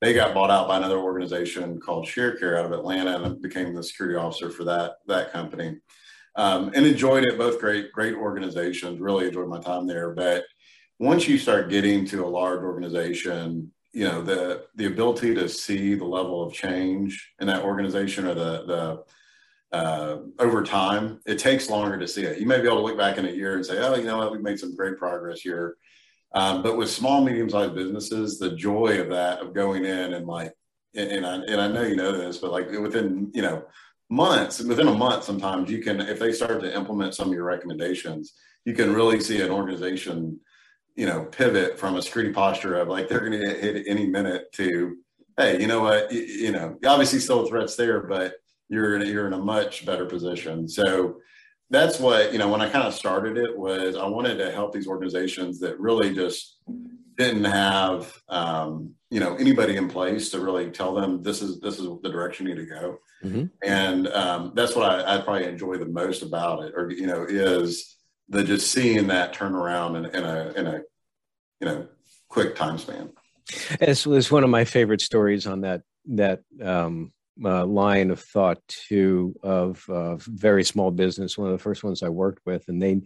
they 0.00 0.12
got 0.12 0.34
bought 0.34 0.50
out 0.50 0.68
by 0.68 0.76
another 0.76 0.98
organization 0.98 1.80
called 1.80 2.06
Sharecare 2.06 2.58
out 2.58 2.66
of 2.66 2.72
Atlanta 2.72 3.22
and 3.22 3.40
became 3.40 3.74
the 3.74 3.82
security 3.82 4.16
officer 4.16 4.50
for 4.50 4.64
that 4.64 4.96
that 5.06 5.32
company. 5.32 5.76
Um, 6.36 6.70
and 6.74 6.84
enjoyed 6.84 7.24
it. 7.24 7.38
Both 7.38 7.60
great, 7.60 7.92
great 7.92 8.14
organizations. 8.14 9.00
Really 9.00 9.28
enjoyed 9.28 9.48
my 9.48 9.58
time 9.58 9.86
there. 9.86 10.10
But 10.10 10.44
once 10.98 11.26
you 11.26 11.38
start 11.38 11.70
getting 11.70 12.04
to 12.06 12.26
a 12.26 12.28
large 12.28 12.60
organization, 12.60 13.72
you 13.92 14.04
know 14.04 14.20
the 14.20 14.66
the 14.74 14.86
ability 14.86 15.34
to 15.34 15.48
see 15.48 15.94
the 15.94 16.04
level 16.04 16.42
of 16.42 16.52
change 16.52 17.32
in 17.40 17.46
that 17.46 17.64
organization 17.64 18.26
or 18.26 18.34
the 18.34 18.66
the 18.66 19.04
uh, 19.76 20.18
over 20.38 20.62
time, 20.62 21.20
it 21.26 21.38
takes 21.38 21.70
longer 21.70 21.98
to 21.98 22.06
see 22.06 22.22
it. 22.22 22.38
You 22.38 22.46
may 22.46 22.60
be 22.60 22.66
able 22.66 22.76
to 22.76 22.82
look 22.82 22.96
back 22.98 23.18
in 23.18 23.26
a 23.26 23.30
year 23.30 23.56
and 23.56 23.64
say, 23.64 23.78
"Oh, 23.78 23.94
you 23.94 24.04
know 24.04 24.18
what? 24.18 24.32
We've 24.32 24.42
made 24.42 24.58
some 24.58 24.76
great 24.76 24.98
progress 24.98 25.40
here." 25.40 25.76
Um, 26.36 26.62
but 26.62 26.76
with 26.76 26.90
small, 26.90 27.24
medium 27.24 27.48
sized 27.48 27.74
businesses, 27.74 28.38
the 28.38 28.50
joy 28.50 29.00
of 29.00 29.08
that, 29.08 29.40
of 29.40 29.54
going 29.54 29.86
in 29.86 30.12
and 30.12 30.26
like, 30.26 30.52
and, 30.94 31.10
and, 31.10 31.26
I, 31.26 31.34
and 31.36 31.60
I 31.60 31.68
know 31.68 31.82
you 31.82 31.96
know 31.96 32.12
this, 32.12 32.36
but 32.36 32.52
like 32.52 32.70
within, 32.70 33.30
you 33.32 33.40
know, 33.40 33.64
months, 34.10 34.60
within 34.62 34.86
a 34.86 34.94
month, 34.94 35.24
sometimes 35.24 35.70
you 35.70 35.82
can, 35.82 35.98
if 35.98 36.18
they 36.18 36.32
start 36.32 36.60
to 36.60 36.76
implement 36.76 37.14
some 37.14 37.28
of 37.28 37.34
your 37.34 37.44
recommendations, 37.44 38.34
you 38.66 38.74
can 38.74 38.92
really 38.92 39.18
see 39.18 39.40
an 39.40 39.50
organization, 39.50 40.38
you 40.94 41.06
know, 41.06 41.24
pivot 41.24 41.78
from 41.78 41.96
a 41.96 42.02
security 42.02 42.34
posture 42.34 42.76
of 42.76 42.88
like 42.88 43.08
they're 43.08 43.20
going 43.20 43.32
to 43.32 43.58
hit 43.58 43.86
any 43.88 44.06
minute 44.06 44.52
to, 44.52 44.98
hey, 45.38 45.58
you 45.58 45.66
know 45.66 45.80
what, 45.80 46.12
you, 46.12 46.20
you 46.20 46.52
know, 46.52 46.76
obviously 46.84 47.18
still 47.18 47.46
threats 47.46 47.76
there, 47.76 48.02
but 48.02 48.34
you're 48.68 48.96
in, 48.96 49.06
you're 49.08 49.26
in 49.26 49.32
a 49.32 49.38
much 49.38 49.86
better 49.86 50.04
position. 50.04 50.68
So 50.68 51.16
that's 51.70 51.98
what 51.98 52.32
you 52.32 52.38
know 52.38 52.48
when 52.48 52.60
i 52.60 52.68
kind 52.68 52.86
of 52.86 52.94
started 52.94 53.36
it 53.36 53.56
was 53.56 53.96
i 53.96 54.06
wanted 54.06 54.36
to 54.36 54.50
help 54.50 54.72
these 54.72 54.86
organizations 54.86 55.58
that 55.60 55.78
really 55.80 56.14
just 56.14 56.58
didn't 57.16 57.44
have 57.44 58.12
um, 58.28 58.94
you 59.10 59.20
know 59.20 59.34
anybody 59.36 59.76
in 59.76 59.88
place 59.88 60.30
to 60.30 60.40
really 60.40 60.70
tell 60.70 60.94
them 60.94 61.22
this 61.22 61.40
is 61.40 61.60
this 61.60 61.78
is 61.78 61.86
the 62.02 62.10
direction 62.10 62.46
you 62.46 62.54
need 62.54 62.60
to 62.60 62.66
go 62.66 62.98
mm-hmm. 63.24 63.44
and 63.62 64.08
um, 64.08 64.52
that's 64.54 64.76
what 64.76 64.90
I, 64.90 65.16
I, 65.16 65.20
probably 65.22 65.46
enjoy 65.46 65.78
the 65.78 65.86
most 65.86 66.22
about 66.22 66.64
it 66.64 66.74
or 66.76 66.90
you 66.90 67.06
know 67.06 67.24
is 67.26 67.96
the 68.28 68.44
just 68.44 68.70
seeing 68.70 69.06
that 69.06 69.34
turnaround 69.34 69.96
in, 69.96 70.04
in 70.14 70.24
a 70.24 70.52
in 70.56 70.66
a 70.66 70.82
you 71.60 71.66
know 71.66 71.86
quick 72.28 72.54
time 72.54 72.78
span 72.78 73.10
it's, 73.80 74.06
it's 74.06 74.30
one 74.30 74.44
of 74.44 74.50
my 74.50 74.64
favorite 74.64 75.00
stories 75.00 75.46
on 75.46 75.62
that 75.62 75.82
that 76.06 76.40
um, 76.62 77.12
uh, 77.44 77.66
line 77.66 78.10
of 78.10 78.20
thought 78.20 78.58
too 78.68 79.34
of 79.42 79.84
uh, 79.88 80.16
very 80.16 80.64
small 80.64 80.90
business. 80.90 81.36
One 81.36 81.48
of 81.48 81.52
the 81.52 81.62
first 81.62 81.84
ones 81.84 82.02
I 82.02 82.08
worked 82.08 82.44
with, 82.46 82.68
and 82.68 82.80
they 82.80 83.02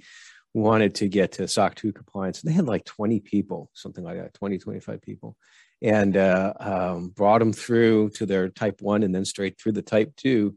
wanted 0.54 0.96
to 0.96 1.08
get 1.08 1.32
to 1.32 1.48
SOC 1.48 1.74
2 1.76 1.92
compliance. 1.92 2.42
They 2.42 2.52
had 2.52 2.66
like 2.66 2.84
20 2.84 3.20
people, 3.20 3.70
something 3.74 4.04
like 4.04 4.16
that, 4.16 4.34
20, 4.34 4.58
25 4.58 5.02
people, 5.02 5.36
and 5.82 6.16
uh, 6.16 6.52
um, 6.58 7.08
brought 7.08 7.38
them 7.38 7.52
through 7.52 8.10
to 8.10 8.26
their 8.26 8.48
type 8.48 8.80
one 8.80 9.02
and 9.02 9.14
then 9.14 9.24
straight 9.24 9.58
through 9.58 9.72
the 9.72 9.82
type 9.82 10.14
two 10.16 10.56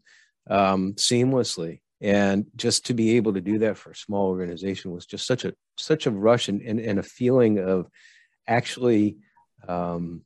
um, 0.49 0.93
seamlessly. 0.93 1.81
And 2.01 2.47
just 2.55 2.87
to 2.87 2.93
be 2.93 3.15
able 3.15 3.33
to 3.33 3.41
do 3.41 3.59
that 3.59 3.77
for 3.77 3.91
a 3.91 3.95
small 3.95 4.27
organization 4.27 4.91
was 4.91 5.05
just 5.05 5.25
such 5.25 5.45
a 5.45 5.53
such 5.77 6.05
a 6.05 6.11
rush 6.11 6.49
and, 6.49 6.61
and, 6.61 6.79
and 6.79 6.99
a 6.99 7.03
feeling 7.03 7.59
of 7.59 7.87
actually 8.45 9.17
um, 9.67 10.21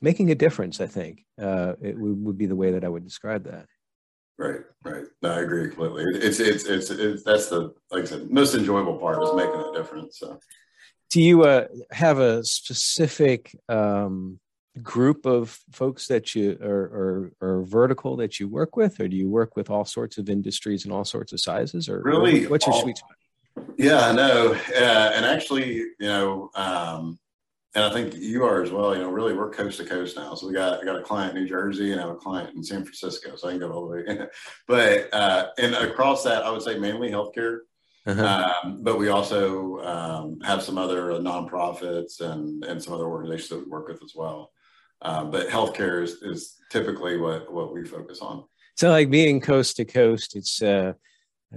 making 0.00 0.30
a 0.30 0.34
difference. 0.34 0.80
I 0.80 0.86
think 0.86 1.24
uh, 1.40 1.74
it 1.80 1.96
would 1.98 2.38
be 2.38 2.46
the 2.46 2.56
way 2.56 2.72
that 2.72 2.84
I 2.84 2.88
would 2.88 3.04
describe 3.04 3.44
that. 3.44 3.66
Right, 4.38 4.60
right. 4.84 5.04
No, 5.20 5.32
I 5.32 5.40
agree 5.40 5.68
completely. 5.68 6.04
It's, 6.14 6.40
it's, 6.40 6.64
it's, 6.64 6.90
it's, 6.90 7.22
that's 7.24 7.48
the, 7.48 7.74
like 7.90 8.04
I 8.04 8.06
said, 8.06 8.30
most 8.30 8.54
enjoyable 8.54 8.96
part 8.96 9.22
is 9.22 9.34
making 9.34 9.60
a 9.60 9.72
difference. 9.76 10.18
So, 10.18 10.40
do 11.10 11.20
you 11.20 11.42
uh, 11.42 11.66
have 11.90 12.18
a 12.20 12.42
specific 12.44 13.54
um, 13.68 14.40
group 14.82 15.26
of 15.26 15.58
folks 15.72 16.06
that 16.06 16.34
you 16.34 16.56
or, 16.62 17.32
or, 17.40 17.48
or 17.48 17.62
vertical 17.64 18.16
that 18.16 18.40
you 18.40 18.48
work 18.48 18.76
with, 18.76 18.98
or 19.00 19.08
do 19.08 19.16
you 19.16 19.28
work 19.28 19.56
with 19.56 19.68
all 19.68 19.84
sorts 19.84 20.16
of 20.16 20.30
industries 20.30 20.84
and 20.84 20.92
all 20.92 21.04
sorts 21.04 21.32
of 21.32 21.40
sizes, 21.40 21.88
or 21.88 22.00
really, 22.02 22.46
what's 22.46 22.66
your 22.66 22.74
all, 22.74 22.82
sweet 22.82 22.96
spot? 22.96 23.16
Yeah, 23.76 24.06
I 24.06 24.12
know. 24.12 24.54
Uh, 24.74 25.12
and 25.14 25.26
actually, 25.26 25.74
you 25.74 25.94
know, 26.00 26.50
um, 26.54 27.18
and 27.74 27.84
I 27.84 27.92
think 27.92 28.14
you 28.16 28.44
are 28.44 28.62
as 28.62 28.70
well. 28.70 28.94
You 28.94 29.02
know, 29.02 29.10
really, 29.10 29.32
we're 29.32 29.50
coast 29.50 29.78
to 29.78 29.84
coast 29.84 30.16
now. 30.16 30.34
So 30.34 30.48
we 30.48 30.54
got 30.54 30.80
I 30.80 30.84
got 30.84 30.98
a 30.98 31.02
client 31.02 31.36
in 31.36 31.42
New 31.42 31.48
Jersey 31.48 31.92
and 31.92 32.00
I 32.00 32.04
have 32.04 32.14
a 32.14 32.18
client 32.18 32.54
in 32.56 32.62
San 32.62 32.82
Francisco, 32.82 33.36
so 33.36 33.48
I 33.48 33.52
can 33.52 33.60
go 33.60 33.70
all 33.70 33.88
the 33.88 33.96
way. 33.96 34.26
but 34.66 35.14
uh, 35.14 35.48
and 35.58 35.74
across 35.74 36.24
that, 36.24 36.42
I 36.42 36.50
would 36.50 36.62
say 36.62 36.78
mainly 36.78 37.10
healthcare. 37.10 37.60
Uh-huh. 38.06 38.54
Um, 38.64 38.82
but 38.82 38.98
we 38.98 39.08
also 39.08 39.78
um, 39.80 40.40
have 40.40 40.62
some 40.62 40.78
other 40.78 41.12
nonprofits 41.20 42.20
and 42.20 42.64
and 42.64 42.82
some 42.82 42.94
other 42.94 43.06
organizations 43.06 43.50
that 43.50 43.64
we 43.64 43.70
work 43.70 43.88
with 43.88 44.02
as 44.02 44.14
well. 44.16 44.50
Um, 45.02 45.30
but 45.30 45.48
healthcare 45.48 46.02
is, 46.02 46.22
is 46.22 46.56
typically 46.70 47.18
what 47.18 47.52
what 47.52 47.72
we 47.72 47.84
focus 47.84 48.20
on. 48.20 48.44
So, 48.76 48.90
like 48.90 49.10
being 49.10 49.40
coast 49.40 49.76
to 49.76 49.84
coast, 49.84 50.34
it's 50.34 50.60
uh, 50.60 50.94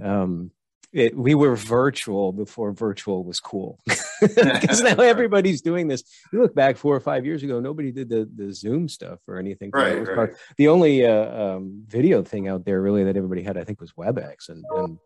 um, 0.02 0.50
it, 0.94 1.16
we 1.16 1.34
were 1.34 1.56
virtual 1.56 2.32
before 2.32 2.72
virtual 2.72 3.24
was 3.24 3.40
cool. 3.40 3.80
Because 4.20 4.80
now 4.82 5.00
everybody's 5.00 5.60
doing 5.60 5.86
this. 5.86 6.02
You 6.32 6.40
look 6.40 6.54
back 6.54 6.78
four 6.78 6.96
or 6.96 7.00
five 7.00 7.26
years 7.26 7.42
ago 7.42 7.60
nobody 7.60 7.92
did 7.92 8.08
the, 8.08 8.30
the 8.34 8.54
zoom 8.54 8.88
stuff 8.88 9.18
or 9.28 9.38
anything 9.38 9.70
right, 9.74 10.06
right. 10.06 10.30
the 10.56 10.68
only 10.68 11.04
uh, 11.04 11.56
um, 11.56 11.84
video 11.86 12.22
thing 12.22 12.48
out 12.48 12.64
there 12.64 12.80
really 12.80 13.04
that 13.04 13.18
everybody 13.18 13.42
had 13.42 13.58
i 13.58 13.64
think 13.64 13.82
was 13.82 13.92
webex. 13.92 14.48
And, 14.48 14.64
and 14.76 14.98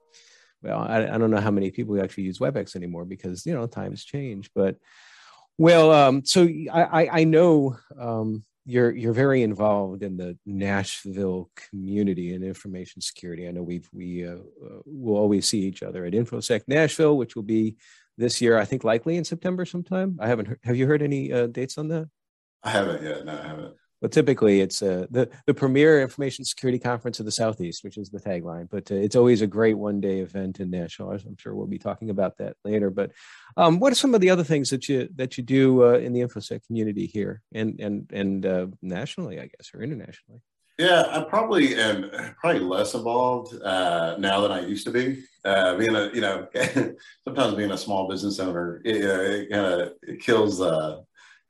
well 0.62 0.80
I, 0.80 1.14
I, 1.14 1.18
don't 1.18 1.32
know 1.32 1.40
how 1.40 1.50
many 1.50 1.72
people 1.72 2.00
actually 2.00 2.24
use 2.24 2.38
webex 2.38 2.76
anymore 2.76 3.06
because 3.06 3.44
you 3.44 3.54
know 3.54 3.66
times 3.66 4.04
change. 4.04 4.50
But 4.54 4.76
well 5.56 5.90
um, 5.90 6.24
so 6.24 6.46
I, 6.72 7.08
I 7.10 7.24
know 7.24 7.76
um, 7.98 8.44
you're 8.68 8.94
you're 8.94 9.14
very 9.14 9.42
involved 9.42 10.02
in 10.02 10.18
the 10.18 10.36
Nashville 10.44 11.50
community 11.56 12.34
and 12.34 12.44
information 12.44 13.00
security. 13.00 13.48
I 13.48 13.50
know 13.50 13.62
we've 13.62 13.88
we 13.94 14.26
uh, 14.26 14.32
uh, 14.32 14.80
will 14.84 15.16
always 15.16 15.48
see 15.48 15.60
each 15.60 15.82
other 15.82 16.04
at 16.04 16.12
InfoSec 16.12 16.62
Nashville, 16.68 17.16
which 17.16 17.34
will 17.34 17.44
be 17.44 17.76
this 18.18 18.42
year. 18.42 18.58
I 18.58 18.66
think 18.66 18.84
likely 18.84 19.16
in 19.16 19.24
September 19.24 19.64
sometime. 19.64 20.18
I 20.20 20.28
haven't. 20.28 20.48
Heard, 20.48 20.60
have 20.64 20.76
you 20.76 20.86
heard 20.86 21.02
any 21.02 21.32
uh, 21.32 21.46
dates 21.46 21.78
on 21.78 21.88
that? 21.88 22.10
I 22.62 22.68
haven't 22.68 23.02
yet. 23.02 23.24
No, 23.24 23.32
I 23.32 23.48
haven't. 23.48 23.74
But 24.00 24.12
typically, 24.12 24.60
it's 24.60 24.80
uh, 24.80 25.06
the 25.10 25.28
the 25.46 25.54
premier 25.54 26.00
information 26.00 26.44
security 26.44 26.78
conference 26.78 27.18
of 27.18 27.26
the 27.26 27.32
Southeast, 27.32 27.82
which 27.82 27.98
is 27.98 28.10
the 28.10 28.20
tagline. 28.20 28.68
But 28.70 28.90
uh, 28.92 28.94
it's 28.94 29.16
always 29.16 29.42
a 29.42 29.46
great 29.46 29.76
one 29.76 30.00
day 30.00 30.20
event 30.20 30.60
in 30.60 30.70
Nashville. 30.70 31.10
I'm 31.10 31.36
sure 31.36 31.54
we'll 31.54 31.66
be 31.66 31.78
talking 31.78 32.10
about 32.10 32.38
that 32.38 32.56
later. 32.64 32.90
But 32.90 33.12
um, 33.56 33.80
what 33.80 33.92
are 33.92 33.96
some 33.96 34.14
of 34.14 34.20
the 34.20 34.30
other 34.30 34.44
things 34.44 34.70
that 34.70 34.88
you 34.88 35.08
that 35.16 35.36
you 35.36 35.42
do 35.42 35.84
uh, 35.84 35.98
in 35.98 36.12
the 36.12 36.20
infosec 36.20 36.64
community 36.66 37.06
here 37.06 37.42
and 37.52 37.80
and 37.80 38.10
and 38.12 38.46
uh, 38.46 38.66
nationally, 38.82 39.40
I 39.40 39.46
guess, 39.46 39.72
or 39.74 39.82
internationally? 39.82 40.42
Yeah, 40.78 41.06
I 41.10 41.24
probably 41.24 41.74
am 41.74 42.08
probably 42.40 42.60
less 42.60 42.94
involved 42.94 43.60
uh, 43.62 44.14
now 44.16 44.40
than 44.42 44.52
I 44.52 44.64
used 44.64 44.86
to 44.86 44.92
be. 44.92 45.24
Uh, 45.44 45.76
being 45.76 45.96
a 45.96 46.10
you 46.14 46.20
know 46.20 46.46
sometimes 47.24 47.54
being 47.54 47.72
a 47.72 47.78
small 47.78 48.08
business 48.08 48.38
owner, 48.38 48.80
it, 48.84 49.04
it 49.04 49.50
kind 49.50 49.82
of 49.82 49.92
kills 50.20 50.60
uh, 50.60 51.00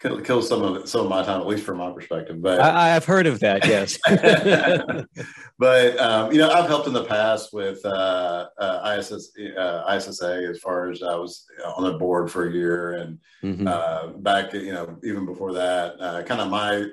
kill 0.00 0.42
some 0.42 0.62
of 0.62 0.88
some 0.88 1.02
of 1.02 1.08
my 1.08 1.24
time, 1.24 1.40
at 1.40 1.46
least 1.46 1.64
from 1.64 1.78
my 1.78 1.90
perspective. 1.90 2.40
But 2.40 2.60
I, 2.60 2.88
have 2.88 3.04
heard 3.04 3.26
of 3.26 3.40
that, 3.40 3.66
yes. 3.66 3.98
but 5.58 5.98
um, 5.98 6.32
you 6.32 6.38
know, 6.38 6.50
I've 6.50 6.68
helped 6.68 6.86
in 6.86 6.92
the 6.92 7.04
past 7.04 7.52
with 7.52 7.84
uh, 7.84 8.46
uh, 8.58 8.96
ISS, 8.98 9.32
uh, 9.56 9.84
ISSA 9.96 10.48
as 10.50 10.58
far 10.60 10.90
as 10.90 11.02
I 11.02 11.16
was 11.16 11.46
on 11.76 11.84
the 11.84 11.98
board 11.98 12.30
for 12.30 12.48
a 12.48 12.52
year, 12.52 12.92
and 12.94 13.18
mm-hmm. 13.42 13.66
Uh, 13.66 14.08
back, 14.18 14.52
you 14.52 14.72
know, 14.72 14.98
even 15.04 15.26
before 15.26 15.52
that, 15.54 16.00
uh, 16.00 16.22
kind 16.22 16.40
of 16.40 16.48
my 16.48 16.86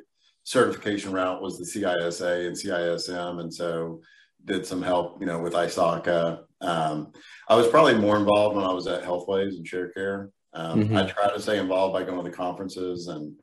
certification 0.43 1.11
route 1.11 1.41
was 1.41 1.57
the 1.57 1.65
CISA 1.65 2.47
and 2.47 2.55
CISM, 2.55 3.39
and 3.39 3.53
so 3.53 4.01
did 4.45 4.65
some 4.65 4.81
help, 4.81 5.19
you 5.19 5.25
know, 5.25 5.39
with 5.39 5.53
ISACA. 5.53 6.43
Um, 6.61 7.11
I 7.47 7.55
was 7.55 7.67
probably 7.67 7.95
more 7.95 8.17
involved 8.17 8.55
when 8.55 8.65
I 8.65 8.73
was 8.73 8.87
at 8.87 9.03
Healthways 9.03 9.57
and 9.57 9.67
Sharecare. 9.67 10.29
Um, 10.55 10.83
mm-hmm. 10.83 10.97
I 10.97 11.05
try 11.05 11.31
to 11.31 11.39
stay 11.39 11.59
involved 11.59 11.93
by 11.93 12.03
going 12.03 12.23
to 12.23 12.29
the 12.29 12.35
conferences 12.35 13.07
and 13.07 13.35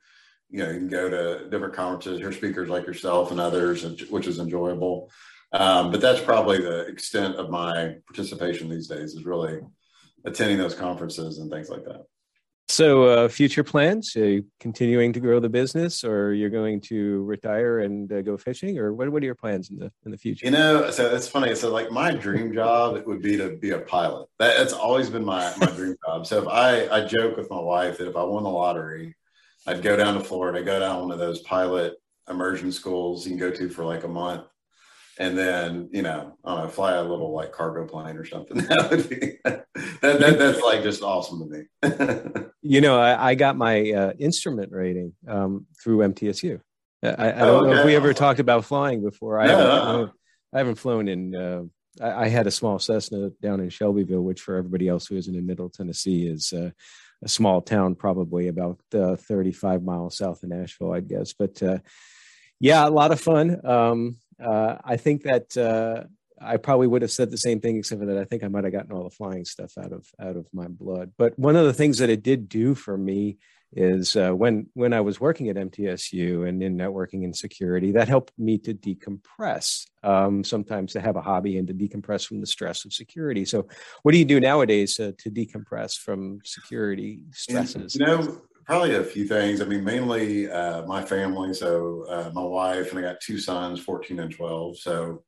you 0.50 0.58
know 0.58 0.70
you 0.70 0.78
can 0.78 0.88
go 0.88 1.08
to 1.08 1.48
different 1.50 1.74
conferences, 1.74 2.18
hear 2.18 2.32
speakers 2.32 2.68
like 2.68 2.86
yourself 2.86 3.30
and 3.30 3.40
others, 3.40 3.84
which 4.10 4.26
is 4.26 4.38
enjoyable. 4.38 5.10
Um, 5.52 5.90
but 5.90 6.00
that's 6.00 6.20
probably 6.20 6.58
the 6.58 6.86
extent 6.86 7.36
of 7.36 7.50
my 7.50 7.96
participation 8.06 8.68
these 8.68 8.88
days 8.88 9.14
is 9.14 9.24
really 9.24 9.60
attending 10.24 10.58
those 10.58 10.74
conferences 10.74 11.38
and 11.38 11.50
things 11.50 11.68
like 11.68 11.84
that. 11.84 12.04
So, 12.72 13.04
uh, 13.04 13.28
future 13.28 13.62
plans? 13.62 14.16
Are 14.16 14.26
you 14.26 14.46
continuing 14.58 15.12
to 15.12 15.20
grow 15.20 15.40
the 15.40 15.50
business, 15.50 16.04
or 16.04 16.32
you're 16.32 16.48
going 16.48 16.80
to 16.88 17.22
retire 17.24 17.80
and 17.80 18.10
uh, 18.10 18.22
go 18.22 18.38
fishing, 18.38 18.78
or 18.78 18.94
what? 18.94 19.10
What 19.10 19.22
are 19.22 19.26
your 19.26 19.34
plans 19.34 19.68
in 19.68 19.78
the 19.78 19.92
in 20.06 20.10
the 20.10 20.16
future? 20.16 20.46
You 20.46 20.52
know, 20.52 20.90
so 20.90 21.14
it's 21.14 21.28
funny. 21.28 21.54
So, 21.54 21.70
like, 21.70 21.90
my 21.90 22.12
dream 22.12 22.54
job 22.54 23.04
would 23.04 23.20
be 23.20 23.36
to 23.36 23.58
be 23.58 23.72
a 23.72 23.80
pilot. 23.80 24.26
That, 24.38 24.56
that's 24.56 24.72
always 24.72 25.10
been 25.10 25.22
my 25.22 25.52
my 25.60 25.66
dream 25.66 25.96
job. 26.06 26.26
So, 26.26 26.40
if 26.40 26.48
I 26.48 26.88
I 26.88 27.04
joke 27.04 27.36
with 27.36 27.50
my 27.50 27.60
wife 27.60 27.98
that 27.98 28.08
if 28.08 28.16
I 28.16 28.22
won 28.22 28.42
the 28.42 28.48
lottery, 28.48 29.16
I'd 29.66 29.82
go 29.82 29.94
down 29.94 30.14
to 30.14 30.24
Florida, 30.24 30.62
go 30.62 30.80
down 30.80 31.02
one 31.02 31.10
of 31.10 31.18
those 31.18 31.40
pilot 31.40 31.96
immersion 32.30 32.72
schools 32.72 33.26
you 33.26 33.32
can 33.32 33.38
go 33.38 33.50
to 33.50 33.68
for 33.68 33.84
like 33.84 34.04
a 34.04 34.08
month, 34.08 34.46
and 35.18 35.36
then 35.36 35.90
you 35.92 36.00
know, 36.00 36.38
I 36.42 36.54
don't 36.54 36.64
know, 36.64 36.70
fly 36.70 36.94
a 36.94 37.02
little 37.02 37.34
like 37.34 37.52
cargo 37.52 37.86
plane 37.86 38.16
or 38.16 38.24
something. 38.24 38.56
That 38.66 38.90
would 38.90 39.10
be 39.10 39.60
that, 40.02 40.20
that 40.20 40.38
that's 40.38 40.60
like 40.60 40.82
just 40.82 41.02
awesome 41.02 41.40
to 41.40 41.46
me. 41.46 42.44
you 42.62 42.80
know, 42.80 42.98
I, 42.98 43.30
I 43.30 43.34
got 43.34 43.56
my 43.56 43.90
uh, 43.92 44.12
instrument 44.18 44.72
rating 44.72 45.14
um, 45.26 45.66
through 45.82 45.98
MTSU. 45.98 46.60
I, 47.02 47.08
I 47.08 47.32
don't 47.32 47.40
oh, 47.40 47.56
okay. 47.58 47.70
know 47.70 47.80
if 47.80 47.86
we 47.86 47.96
ever 47.96 48.12
talked 48.12 48.40
about 48.40 48.64
flying 48.64 49.02
before. 49.02 49.40
I, 49.40 49.46
no, 49.46 49.58
haven't, 49.58 49.70
uh-uh. 49.70 50.08
I 50.52 50.58
haven't 50.58 50.74
flown 50.76 51.08
in. 51.08 51.34
Uh, 51.34 51.62
I, 52.00 52.24
I, 52.24 52.28
had 52.28 52.46
a 52.46 52.50
small 52.50 52.78
Cessna 52.78 53.30
down 53.40 53.60
in 53.60 53.70
Shelbyville, 53.70 54.22
which 54.22 54.40
for 54.40 54.56
everybody 54.56 54.88
else 54.88 55.06
who 55.06 55.16
isn't 55.16 55.34
in 55.34 55.46
Middle 55.46 55.68
Tennessee 55.68 56.26
is 56.26 56.52
uh, 56.52 56.70
a 57.22 57.28
small 57.28 57.60
town, 57.60 57.94
probably 57.94 58.48
about 58.48 58.78
uh, 58.94 59.16
35 59.16 59.82
miles 59.82 60.16
south 60.16 60.42
of 60.42 60.50
Nashville, 60.50 60.92
I 60.92 61.00
guess. 61.00 61.32
But 61.32 61.62
uh, 61.62 61.78
yeah, 62.60 62.86
a 62.86 62.90
lot 62.90 63.12
of 63.12 63.20
fun. 63.20 63.64
Um, 63.64 64.16
uh, 64.42 64.76
I 64.84 64.96
think 64.96 65.22
that 65.22 65.56
uh, 65.56 66.04
I 66.44 66.56
probably 66.56 66.86
would 66.86 67.02
have 67.02 67.10
said 67.10 67.30
the 67.30 67.38
same 67.38 67.60
thing, 67.60 67.76
except 67.76 68.00
for 68.00 68.06
that 68.06 68.18
I 68.18 68.24
think 68.24 68.44
I 68.44 68.48
might 68.48 68.64
have 68.64 68.72
gotten 68.72 68.92
all 68.92 69.04
the 69.04 69.10
flying 69.10 69.44
stuff 69.44 69.72
out 69.78 69.92
of 69.92 70.06
out 70.20 70.36
of 70.36 70.46
my 70.52 70.68
blood. 70.68 71.12
But 71.16 71.38
one 71.38 71.56
of 71.56 71.66
the 71.66 71.72
things 71.72 71.98
that 71.98 72.10
it 72.10 72.22
did 72.22 72.48
do 72.48 72.74
for 72.74 72.96
me 72.96 73.38
is 73.74 74.16
uh, 74.16 74.30
when 74.30 74.66
when 74.74 74.92
I 74.92 75.00
was 75.00 75.20
working 75.20 75.48
at 75.48 75.56
MTSU 75.56 76.46
and 76.46 76.62
in 76.62 76.76
networking 76.76 77.24
and 77.24 77.34
security, 77.34 77.92
that 77.92 78.08
helped 78.08 78.32
me 78.38 78.58
to 78.58 78.74
decompress. 78.74 79.86
Um, 80.02 80.42
sometimes 80.44 80.92
to 80.92 81.00
have 81.00 81.16
a 81.16 81.22
hobby 81.22 81.58
and 81.58 81.68
to 81.68 81.74
decompress 81.74 82.26
from 82.26 82.40
the 82.40 82.46
stress 82.46 82.84
of 82.84 82.92
security. 82.92 83.44
So, 83.44 83.68
what 84.02 84.12
do 84.12 84.18
you 84.18 84.24
do 84.24 84.40
nowadays 84.40 84.98
uh, 84.98 85.12
to 85.18 85.30
decompress 85.30 85.96
from 85.96 86.40
security 86.44 87.20
stresses? 87.32 87.94
You 87.94 88.06
know, 88.06 88.42
probably 88.64 88.94
a 88.94 89.04
few 89.04 89.26
things. 89.26 89.60
I 89.60 89.64
mean, 89.64 89.84
mainly 89.84 90.50
uh, 90.50 90.84
my 90.86 91.04
family. 91.04 91.54
So 91.54 92.04
uh, 92.08 92.30
my 92.32 92.42
wife 92.42 92.90
and 92.90 92.98
I 92.98 93.02
got 93.02 93.20
two 93.20 93.38
sons, 93.38 93.80
14 93.80 94.20
and 94.20 94.32
12. 94.32 94.78
So 94.78 95.22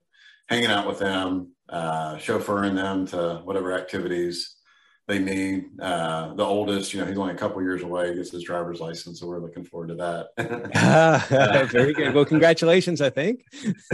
hanging 0.48 0.70
out 0.70 0.86
with 0.86 0.98
them, 0.98 1.52
uh, 1.68 2.16
chauffeuring 2.16 2.74
them 2.74 3.06
to 3.08 3.40
whatever 3.44 3.72
activities 3.72 4.56
they 5.06 5.18
need. 5.18 5.66
Uh, 5.80 6.32
the 6.34 6.42
oldest, 6.42 6.94
you 6.94 7.00
know, 7.00 7.06
he's 7.06 7.18
only 7.18 7.34
a 7.34 7.36
couple 7.36 7.60
years 7.62 7.82
away, 7.82 8.14
gets 8.14 8.30
his 8.30 8.42
driver's 8.42 8.80
license. 8.80 9.20
So 9.20 9.26
we're 9.26 9.40
looking 9.40 9.64
forward 9.64 9.88
to 9.88 9.94
that. 9.96 11.68
Very 11.72 11.92
good. 11.92 12.14
Well, 12.14 12.24
congratulations, 12.24 13.02
I 13.02 13.10
think. 13.10 13.44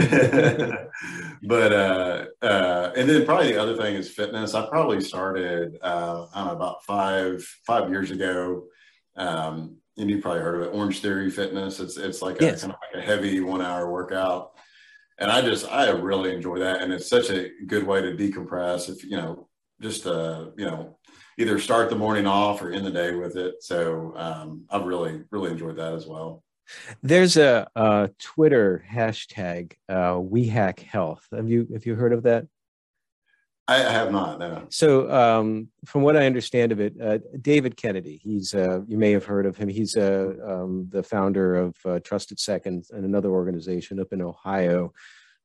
but, 1.43 1.73
uh, 1.73 2.25
uh, 2.41 2.93
and 2.95 3.09
then 3.09 3.25
probably 3.25 3.51
the 3.51 3.61
other 3.61 3.75
thing 3.75 3.95
is 3.95 4.09
fitness. 4.09 4.53
I 4.53 4.67
probably 4.67 5.01
started, 5.01 5.77
uh, 5.81 6.27
I 6.33 6.37
don't 6.37 6.47
know, 6.47 6.55
about 6.55 6.85
five, 6.85 7.43
five 7.65 7.89
years 7.89 8.11
ago 8.11 8.63
um, 9.15 9.77
and 9.97 10.09
you 10.09 10.21
probably 10.21 10.41
heard 10.41 10.61
of 10.61 10.67
it, 10.67 10.75
Orange 10.75 11.01
Theory 11.01 11.29
Fitness. 11.29 11.79
It's 11.79 11.97
it's 11.97 12.21
like 12.21 12.41
a 12.41 12.45
yes. 12.45 12.61
kind 12.61 12.73
of 12.73 12.79
like 12.81 13.03
a 13.03 13.05
heavy 13.05 13.39
one 13.41 13.61
hour 13.61 13.91
workout, 13.91 14.53
and 15.21 15.31
I 15.31 15.41
just 15.41 15.71
I 15.71 15.89
really 15.91 16.33
enjoy 16.33 16.59
that, 16.59 16.81
and 16.81 16.91
it's 16.91 17.07
such 17.07 17.29
a 17.29 17.49
good 17.67 17.85
way 17.85 18.01
to 18.01 18.17
decompress. 18.17 18.89
If 18.89 19.03
you 19.05 19.17
know, 19.17 19.47
just 19.79 20.07
uh, 20.07 20.47
you 20.57 20.65
know, 20.65 20.97
either 21.37 21.59
start 21.59 21.89
the 21.89 21.95
morning 21.95 22.25
off 22.25 22.61
or 22.61 22.71
end 22.71 22.85
the 22.85 22.91
day 22.91 23.13
with 23.13 23.37
it. 23.37 23.63
So 23.63 24.13
um, 24.15 24.65
I've 24.69 24.85
really, 24.85 25.21
really 25.29 25.51
enjoyed 25.51 25.77
that 25.77 25.93
as 25.93 26.07
well. 26.07 26.43
There's 27.03 27.37
a, 27.37 27.67
a 27.75 28.09
Twitter 28.19 28.83
hashtag, 28.91 29.73
uh, 29.87 30.19
We 30.19 30.47
Hack 30.47 30.79
Health. 30.79 31.25
Have 31.31 31.49
you 31.49 31.67
have 31.71 31.85
you 31.85 31.95
heard 31.95 32.13
of 32.13 32.23
that? 32.23 32.47
I 33.71 33.91
have 33.91 34.11
not. 34.11 34.39
No. 34.39 34.65
So, 34.69 35.11
um, 35.11 35.69
from 35.85 36.01
what 36.01 36.17
I 36.17 36.25
understand 36.25 36.71
of 36.71 36.79
it, 36.79 36.93
uh, 37.01 37.19
David 37.39 37.77
Kennedy, 37.77 38.19
he's 38.21 38.53
uh, 38.53 38.81
you 38.87 38.97
may 38.97 39.11
have 39.11 39.25
heard 39.25 39.45
of 39.45 39.57
him. 39.57 39.69
He's 39.69 39.95
uh, 39.95 40.33
um, 40.45 40.87
the 40.89 41.03
founder 41.03 41.55
of 41.55 41.75
uh, 41.85 41.99
TrustedSec 41.99 42.65
and 42.65 42.83
another 42.91 43.29
organization 43.29 43.99
up 43.99 44.11
in 44.11 44.21
Ohio. 44.21 44.93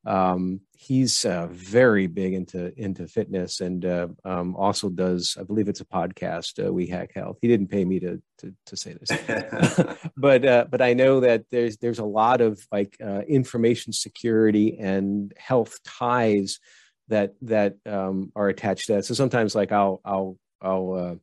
Um, 0.05 0.61
he's 0.77 1.25
uh, 1.25 1.49
very 1.51 2.07
big 2.07 2.35
into 2.35 2.73
into 2.81 3.09
fitness 3.09 3.61
and 3.61 3.85
uh, 3.85 4.09
um, 4.25 4.55
also 4.55 4.89
does, 4.89 5.37
I 5.39 5.43
believe 5.43 5.69
it's 5.69 5.81
a 5.81 5.85
podcast. 5.85 6.73
we 6.73 6.87
hack 6.87 7.11
health. 7.15 7.39
He 7.41 7.49
didn't 7.49 7.69
pay 7.69 7.85
me 7.85 8.01
to 8.01 8.23
to, 8.39 8.55
to 8.67 8.77
say 8.77 8.95
this, 8.95 9.97
but 10.17 10.71
but 10.71 10.83
I 10.83 10.95
know 10.95 11.21
that 11.21 11.45
there's 11.51 11.77
there's 11.79 11.99
a 11.99 12.05
lot 12.05 12.41
of 12.41 12.61
like 12.71 12.97
information 13.29 13.93
security 13.93 14.77
and 14.79 15.33
health 15.37 15.79
ties 15.85 16.61
that 17.09 17.35
that 17.43 17.77
um, 17.87 18.33
are 18.35 18.49
attached 18.49 18.87
to 18.87 18.95
that. 18.95 19.05
So 19.05 19.15
sometimes 19.15 19.55
like 19.55 19.73
I'll 19.73 20.01
I'll 20.05 20.39
I'll 20.61 20.93
uh, 20.95 21.15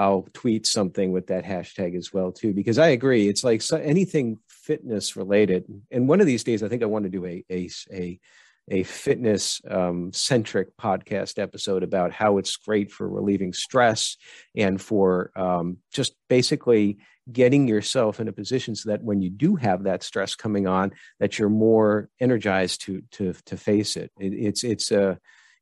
I'll 0.00 0.28
tweet 0.32 0.66
something 0.66 1.12
with 1.12 1.28
that 1.28 1.44
hashtag 1.44 1.96
as 1.96 2.12
well 2.12 2.32
too 2.32 2.52
because 2.52 2.78
I 2.78 2.88
agree 2.88 3.28
it's 3.28 3.44
like 3.44 3.62
so, 3.62 3.76
anything 3.78 4.38
fitness 4.48 5.16
related. 5.16 5.64
And 5.90 6.08
one 6.08 6.20
of 6.20 6.26
these 6.26 6.44
days 6.44 6.62
I 6.62 6.68
think 6.68 6.82
I 6.82 6.86
want 6.86 7.04
to 7.04 7.10
do 7.10 7.24
a 7.24 7.44
a 7.50 7.70
a, 7.92 8.20
a 8.68 8.82
fitness 8.82 9.60
um, 9.70 10.12
centric 10.12 10.76
podcast 10.76 11.38
episode 11.38 11.82
about 11.82 12.12
how 12.12 12.38
it's 12.38 12.56
great 12.56 12.90
for 12.90 13.08
relieving 13.08 13.52
stress 13.52 14.16
and 14.56 14.80
for 14.80 15.30
um, 15.36 15.78
just 15.92 16.14
basically 16.28 16.98
getting 17.32 17.66
yourself 17.66 18.20
in 18.20 18.28
a 18.28 18.32
position 18.32 18.74
so 18.74 18.90
that 18.90 19.02
when 19.02 19.20
you 19.20 19.30
do 19.30 19.56
have 19.56 19.82
that 19.82 20.02
stress 20.02 20.34
coming 20.34 20.66
on 20.66 20.92
that 21.18 21.38
you're 21.38 21.48
more 21.48 22.08
energized 22.20 22.82
to 22.82 23.02
to 23.10 23.34
to 23.44 23.56
face 23.56 23.96
it, 23.96 24.10
it 24.18 24.32
it's 24.32 24.64
it's 24.64 24.90
a 24.90 25.10
uh, 25.10 25.14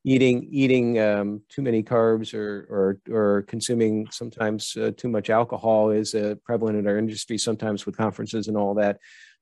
eating 0.04 0.46
eating 0.50 0.98
um, 0.98 1.40
too 1.48 1.62
many 1.62 1.82
carbs 1.82 2.34
or 2.34 2.66
or, 2.68 2.98
or 3.10 3.42
consuming 3.42 4.06
sometimes 4.10 4.76
uh, 4.76 4.90
too 4.96 5.08
much 5.08 5.30
alcohol 5.30 5.90
is 5.90 6.14
uh, 6.14 6.34
prevalent 6.44 6.78
in 6.78 6.86
our 6.86 6.98
industry 6.98 7.38
sometimes 7.38 7.86
with 7.86 7.96
conferences 7.96 8.48
and 8.48 8.56
all 8.56 8.74
that. 8.74 8.98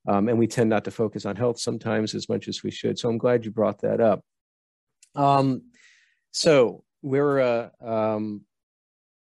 Um, 0.07 0.29
and 0.29 0.39
we 0.39 0.49
tend 0.49 0.71
not 0.71 0.85
to 0.85 0.91
focus 0.91 1.27
on 1.27 1.37
health 1.37 1.61
sometimes 1.61 2.15
as 2.15 2.29
much 2.29 2.49
as 2.49 2.63
we 2.63 2.71
should. 2.71 2.99
So 2.99 3.09
i'm 3.09 3.19
glad 3.19 3.45
you 3.45 3.51
brought 3.51 3.83
that 3.83 4.01
up. 4.01 4.25
Um, 5.15 5.63
so 6.33 6.85
we're 7.03 7.41
uh, 7.41 7.69
um, 7.81 8.43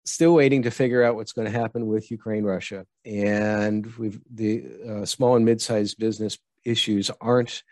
still 0.06 0.34
waiting 0.34 0.64
to 0.64 0.72
figure 0.72 1.04
out 1.04 1.16
what's 1.16 1.34
going 1.34 1.52
to 1.52 1.60
happen 1.60 1.88
with 1.88 2.12
Ukraine, 2.12 2.44
Russia, 2.44 2.86
and 3.06 3.86
we've 3.98 4.20
the 4.34 4.64
uh, 4.88 5.06
small 5.06 5.36
and 5.36 5.46
mid-sized 5.46 5.98
business 5.98 6.38
issues 6.66 7.12
aren't 7.22 7.64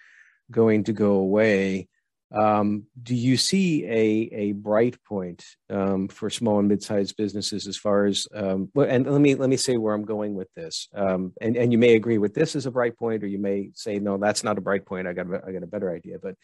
going 0.51 0.85
to 0.85 0.93
go 0.93 1.13
away. 1.13 1.87
Um, 2.29 2.87
do 3.01 3.15
you 3.15 3.37
see 3.37 3.85
a 3.85 4.29
a 4.33 4.51
bright 4.51 5.01
point 5.05 5.45
um, 5.69 6.09
for 6.09 6.29
small 6.29 6.59
and 6.59 6.67
mid-sized 6.67 7.15
businesses 7.15 7.67
as 7.67 7.77
far 7.77 8.05
as 8.05 8.27
um, 8.33 8.69
and 8.75 9.09
let 9.09 9.21
me 9.21 9.35
let 9.35 9.49
me 9.49 9.57
say 9.57 9.77
where 9.77 9.93
I'm 9.93 10.05
going 10.05 10.35
with 10.35 10.53
this, 10.53 10.89
um, 10.93 11.33
and 11.39 11.55
and 11.55 11.71
you 11.71 11.77
may 11.77 11.95
agree 11.95 12.17
with 12.17 12.33
this 12.33 12.55
as 12.55 12.65
a 12.65 12.71
bright 12.71 12.97
point, 12.97 13.23
or 13.23 13.27
you 13.27 13.39
may 13.39 13.71
say 13.73 13.99
no, 13.99 14.17
that's 14.17 14.43
not 14.43 14.57
a 14.57 14.61
bright 14.61 14.85
point. 14.85 15.07
I 15.07 15.13
got 15.13 15.27
a, 15.27 15.41
I 15.47 15.51
got 15.53 15.63
a 15.63 15.67
better 15.67 15.89
idea, 15.89 16.17
but 16.21 16.35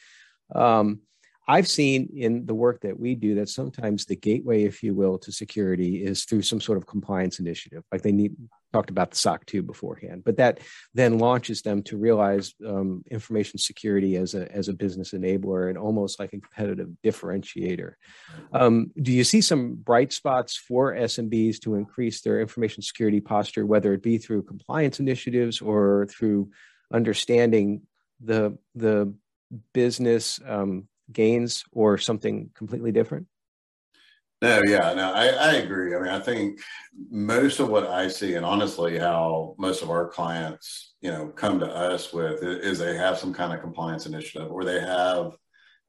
um, 0.57 1.01
I've 1.47 1.67
seen 1.67 2.09
in 2.15 2.45
the 2.45 2.53
work 2.53 2.81
that 2.81 2.99
we 2.99 3.15
do 3.15 3.35
that 3.35 3.49
sometimes 3.49 4.05
the 4.05 4.15
gateway, 4.15 4.63
if 4.63 4.81
you 4.81 4.93
will, 4.93 5.17
to 5.19 5.31
security 5.31 6.03
is 6.03 6.23
through 6.23 6.43
some 6.43 6.61
sort 6.61 6.77
of 6.77 6.87
compliance 6.87 7.39
initiative. 7.39 7.83
Like 7.91 8.01
they 8.01 8.11
need 8.11 8.35
talked 8.71 8.89
about 8.89 9.11
the 9.11 9.17
SOC 9.17 9.45
2 9.45 9.61
beforehand, 9.61 10.23
but 10.25 10.37
that 10.37 10.59
then 10.93 11.19
launches 11.19 11.61
them 11.61 11.83
to 11.83 11.95
realize 11.95 12.55
um, 12.65 13.03
information 13.11 13.59
security 13.59 14.15
as 14.15 14.33
a 14.33 14.51
as 14.51 14.67
a 14.67 14.73
business 14.73 15.11
enabler 15.11 15.69
and 15.69 15.77
almost 15.77 16.19
like 16.19 16.33
a 16.33 16.39
competitive 16.39 16.89
differentiator. 17.03 17.93
Um, 18.51 18.91
do 19.01 19.11
you 19.11 19.23
see 19.23 19.41
some 19.41 19.75
bright 19.75 20.11
spots 20.11 20.57
for 20.57 20.93
SMBs 20.93 21.59
to 21.61 21.75
increase 21.75 22.21
their 22.21 22.41
information 22.41 22.81
security 22.81 23.21
posture, 23.21 23.65
whether 23.65 23.93
it 23.93 24.01
be 24.01 24.17
through 24.17 24.43
compliance 24.43 24.99
initiatives 24.99 25.61
or 25.61 26.07
through 26.09 26.49
understanding 26.91 27.81
the 28.23 28.57
the 28.75 29.13
business 29.73 30.39
um, 30.47 30.87
gains 31.11 31.63
or 31.71 31.97
something 31.97 32.49
completely 32.55 32.91
different? 32.91 33.27
No, 34.41 34.61
yeah, 34.65 34.93
no, 34.93 35.13
I, 35.13 35.27
I 35.27 35.51
agree. 35.53 35.95
I 35.95 35.99
mean, 35.99 36.09
I 36.09 36.19
think 36.19 36.59
most 37.09 37.61
of 37.61 37.69
what 37.69 37.87
I 37.87 38.09
see, 38.09 38.33
and 38.33 38.45
honestly, 38.45 38.99
how 38.99 39.55
most 39.57 39.81
of 39.81 39.89
our 39.89 40.09
clients, 40.09 40.95
you 40.99 41.09
know, 41.09 41.27
come 41.29 41.61
to 41.61 41.65
us 41.65 42.11
with 42.11 42.43
is 42.43 42.77
they 42.77 42.97
have 42.97 43.17
some 43.17 43.33
kind 43.33 43.53
of 43.53 43.61
compliance 43.61 44.05
initiative 44.05 44.51
or 44.51 44.65
they 44.65 44.81
have 44.81 45.37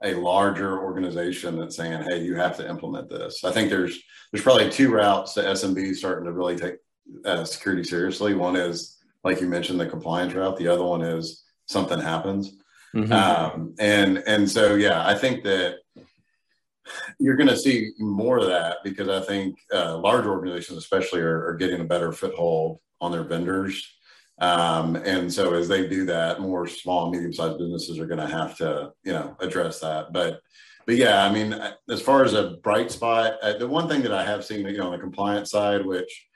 a 0.05 0.15
larger 0.15 0.79
organization 0.85 1.59
that's 1.59 1.75
saying, 1.77 2.05
"Hey, 2.05 2.23
you 2.23 2.37
have 2.37 2.57
to 2.59 2.69
implement 2.69 3.09
this." 3.09 3.43
I 3.43 3.51
think 3.51 3.71
there's 3.71 3.99
there's 4.31 4.45
probably 4.45 4.71
two 4.71 4.93
routes 4.93 5.35
to 5.35 5.43
SMB 5.43 5.97
starting 5.97 6.27
to 6.27 6.33
really 6.33 6.57
take 6.57 6.77
uh, 7.25 7.45
security 7.45 7.83
seriously. 7.83 8.35
One 8.35 8.55
is, 8.55 8.99
like 9.25 9.41
you 9.41 9.49
mentioned, 9.49 9.81
the 9.81 9.87
compliance 9.87 10.33
route. 10.33 10.57
The 10.59 10.69
other 10.69 10.85
one 10.85 11.03
is 11.03 11.43
something 11.67 11.99
happens. 11.99 12.57
Mm-hmm. 12.95 13.13
Um, 13.13 13.75
and 13.79 14.23
and 14.27 14.49
so 14.49 14.77
yeah, 14.77 15.07
I 15.07 15.15
think 15.15 15.43
that 15.45 15.79
you're 17.19 17.37
going 17.37 17.49
to 17.49 17.57
see 17.57 17.93
more 17.99 18.39
of 18.39 18.47
that 18.47 18.79
because 18.85 19.09
I 19.09 19.21
think 19.21 19.59
uh, 19.73 19.99
large 19.99 20.27
organizations, 20.27 20.79
especially, 20.79 21.21
are, 21.21 21.47
are, 21.47 21.57
getting 21.57 21.81
a 21.81 21.85
better 21.85 22.13
foothold 22.13 22.81
on 23.01 23.13
their 23.13 23.25
vendors. 23.25 23.97
Um, 24.41 24.97
and 24.97 25.33
so 25.33 25.55
as 25.55 25.69
they 25.69 25.89
do 25.89 26.05
that, 26.07 26.41
more 26.41 26.67
small 26.67 27.05
and 27.05 27.13
medium-sized 27.13 27.59
businesses 27.59 27.99
are 27.99 28.07
going 28.07 28.21
to 28.21 28.27
have 28.27 28.57
to, 28.59 28.93
you 29.05 29.13
know, 29.13 29.37
address 29.41 29.81
that. 29.81 30.13
But, 30.13 30.41
but 30.87 30.97
yeah, 30.97 31.25
I 31.25 31.33
mean, 31.33 31.59
as 31.89 32.03
far 32.03 32.25
as 32.25 32.35
a 32.35 32.57
bright 32.63 32.91
spot, 32.91 33.35
uh, 33.43 33.57
the 33.59 33.69
one 33.69 33.89
thing 33.89 34.03
that 34.03 34.13
I 34.13 34.25
have 34.25 34.45
seen, 34.45 34.67
you 34.67 34.77
know, 34.77 34.87
on 34.87 34.93
the 34.93 34.99
compliance 34.99 35.51
side, 35.51 35.87
which 35.87 36.27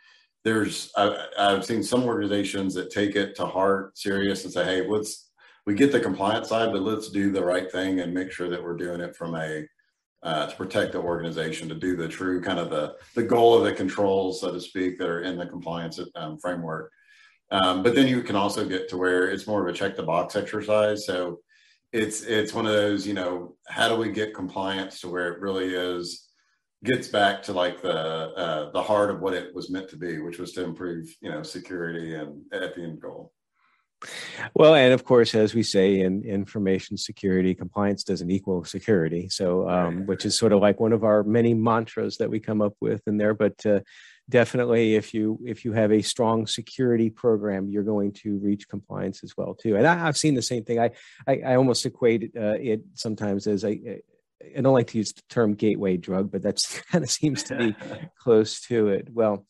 there's, 0.44 0.90
I, 0.96 1.26
I've 1.38 1.64
seen 1.64 1.82
some 1.82 2.04
organizations 2.04 2.72
that 2.74 2.90
take 2.90 3.16
it 3.16 3.34
to 3.36 3.46
heart, 3.46 3.98
serious, 3.98 4.44
and 4.44 4.52
say, 4.52 4.64
hey, 4.64 4.88
let's 4.88 5.27
we 5.68 5.74
get 5.74 5.92
the 5.92 6.00
compliance 6.00 6.48
side, 6.48 6.72
but 6.72 6.80
let's 6.80 7.10
do 7.10 7.30
the 7.30 7.44
right 7.44 7.70
thing 7.70 8.00
and 8.00 8.14
make 8.14 8.32
sure 8.32 8.48
that 8.48 8.62
we're 8.62 8.74
doing 8.74 9.02
it 9.02 9.14
from 9.14 9.34
a 9.34 9.66
uh, 10.22 10.46
to 10.46 10.56
protect 10.56 10.92
the 10.92 10.98
organization, 10.98 11.68
to 11.68 11.74
do 11.74 11.94
the 11.94 12.08
true 12.08 12.40
kind 12.40 12.58
of 12.58 12.70
the 12.70 12.94
the 13.14 13.22
goal 13.22 13.54
of 13.54 13.64
the 13.64 13.74
controls, 13.74 14.40
so 14.40 14.50
to 14.50 14.60
speak, 14.62 14.96
that 14.96 15.10
are 15.10 15.20
in 15.20 15.36
the 15.36 15.44
compliance 15.44 16.00
um, 16.14 16.38
framework. 16.38 16.90
Um, 17.50 17.82
but 17.82 17.94
then 17.94 18.08
you 18.08 18.22
can 18.22 18.34
also 18.34 18.66
get 18.66 18.88
to 18.88 18.96
where 18.96 19.28
it's 19.28 19.46
more 19.46 19.60
of 19.60 19.68
a 19.68 19.76
check 19.76 19.94
the 19.94 20.02
box 20.02 20.36
exercise. 20.36 21.04
So 21.04 21.40
it's 21.92 22.22
it's 22.22 22.54
one 22.54 22.64
of 22.64 22.72
those, 22.72 23.06
you 23.06 23.12
know, 23.12 23.54
how 23.68 23.90
do 23.90 23.96
we 23.96 24.10
get 24.10 24.34
compliance 24.34 25.02
to 25.02 25.10
where 25.10 25.34
it 25.34 25.40
really 25.40 25.74
is 25.74 26.30
gets 26.82 27.08
back 27.08 27.42
to 27.42 27.52
like 27.52 27.82
the 27.82 27.98
uh, 28.44 28.70
the 28.72 28.82
heart 28.82 29.10
of 29.10 29.20
what 29.20 29.34
it 29.34 29.54
was 29.54 29.68
meant 29.68 29.90
to 29.90 29.98
be, 29.98 30.18
which 30.18 30.38
was 30.38 30.52
to 30.52 30.64
improve, 30.64 31.14
you 31.20 31.30
know, 31.30 31.42
security 31.42 32.14
and 32.14 32.40
at 32.54 32.74
the 32.74 32.82
end 32.82 33.02
goal. 33.02 33.34
Well, 34.54 34.74
and 34.74 34.92
of 34.92 35.04
course, 35.04 35.34
as 35.34 35.54
we 35.54 35.62
say 35.62 36.00
in 36.00 36.24
information 36.24 36.96
security, 36.96 37.54
compliance 37.54 38.04
doesn't 38.04 38.30
equal 38.30 38.64
security. 38.64 39.28
So, 39.28 39.68
um, 39.68 40.06
which 40.06 40.24
is 40.24 40.38
sort 40.38 40.52
of 40.52 40.60
like 40.60 40.78
one 40.78 40.92
of 40.92 41.04
our 41.04 41.24
many 41.24 41.54
mantras 41.54 42.18
that 42.18 42.30
we 42.30 42.38
come 42.38 42.62
up 42.62 42.74
with 42.80 43.02
in 43.08 43.16
there. 43.16 43.34
But 43.34 43.64
uh, 43.66 43.80
definitely, 44.28 44.94
if 44.94 45.14
you 45.14 45.40
if 45.44 45.64
you 45.64 45.72
have 45.72 45.92
a 45.92 46.02
strong 46.02 46.46
security 46.46 47.10
program, 47.10 47.68
you're 47.68 47.82
going 47.82 48.12
to 48.12 48.38
reach 48.38 48.68
compliance 48.68 49.24
as 49.24 49.36
well 49.36 49.54
too. 49.54 49.76
And 49.76 49.86
I, 49.86 49.96
have 49.96 50.16
seen 50.16 50.34
the 50.34 50.42
same 50.42 50.64
thing. 50.64 50.78
I 50.78 50.90
I, 51.26 51.40
I 51.44 51.54
almost 51.56 51.84
equate 51.84 52.32
uh, 52.36 52.56
it 52.60 52.82
sometimes 52.94 53.46
as 53.46 53.64
a 53.64 54.00
I 54.56 54.60
don't 54.60 54.72
like 54.72 54.88
to 54.88 54.98
use 54.98 55.12
the 55.12 55.22
term 55.28 55.54
gateway 55.54 55.96
drug, 55.96 56.30
but 56.30 56.42
that 56.42 56.60
kind 56.92 57.04
of 57.04 57.10
seems 57.10 57.42
to 57.44 57.56
be 57.56 57.76
close 58.18 58.60
to 58.62 58.88
it. 58.88 59.08
Well, 59.12 59.46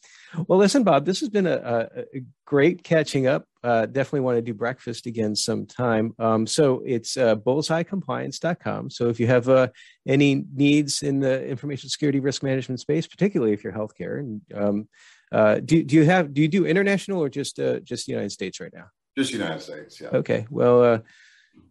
well, 0.47 0.59
listen, 0.59 0.85
Bob, 0.85 1.05
this 1.05 1.21
has 1.21 1.29
been 1.29 1.47
a, 1.47 1.57
a, 1.57 2.01
a 2.19 2.25
great 2.45 2.83
catching 2.85 3.27
up. 3.27 3.47
Uh, 3.63 3.87
definitely 3.87 4.21
want 4.21 4.37
to 4.37 4.43
do 4.43 4.55
breakfast 4.55 5.07
again 5.07 5.35
sometime. 5.35 6.15
Um, 6.19 6.47
so 6.47 6.83
it's 6.87 7.17
uh, 7.17 7.37
bullseyecompliance.com. 7.37 8.91
So 8.91 9.09
if 9.09 9.19
you 9.19 9.27
have 9.27 9.49
uh, 9.49 9.69
any 10.07 10.45
needs 10.55 11.03
in 11.03 11.21
the 11.21 11.47
information 11.47 11.89
security 11.89 12.21
risk 12.21 12.43
management 12.43 12.81
space, 12.81 13.07
particularly 13.07 13.53
if 13.53 13.65
you're 13.65 13.73
healthcare, 13.73 14.21
and 14.21 14.43
um, 14.55 14.89
uh, 15.33 15.57
do, 15.57 15.83
do 15.83 15.97
you 15.97 16.05
have 16.05 16.33
do 16.33 16.41
you 16.41 16.49
do 16.49 16.67
international 16.67 17.23
or 17.23 17.29
just 17.29 17.59
uh, 17.59 17.81
just 17.81 18.07
the 18.07 18.13
United 18.13 18.31
States 18.31 18.61
right 18.61 18.73
now? 18.73 18.87
Just 19.17 19.33
United 19.33 19.61
States. 19.61 20.01
Yeah. 20.01 20.09
Okay. 20.09 20.47
Well 20.51 20.83
uh, 20.83 20.99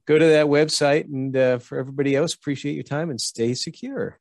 go 0.05 0.17
to 0.17 0.25
that 0.25 0.47
website. 0.47 1.05
And 1.05 1.35
uh, 1.35 1.59
for 1.59 1.77
everybody 1.77 2.15
else, 2.15 2.33
appreciate 2.33 2.73
your 2.73 2.83
time 2.83 3.09
and 3.09 3.19
stay 3.19 3.53
secure. 3.53 4.19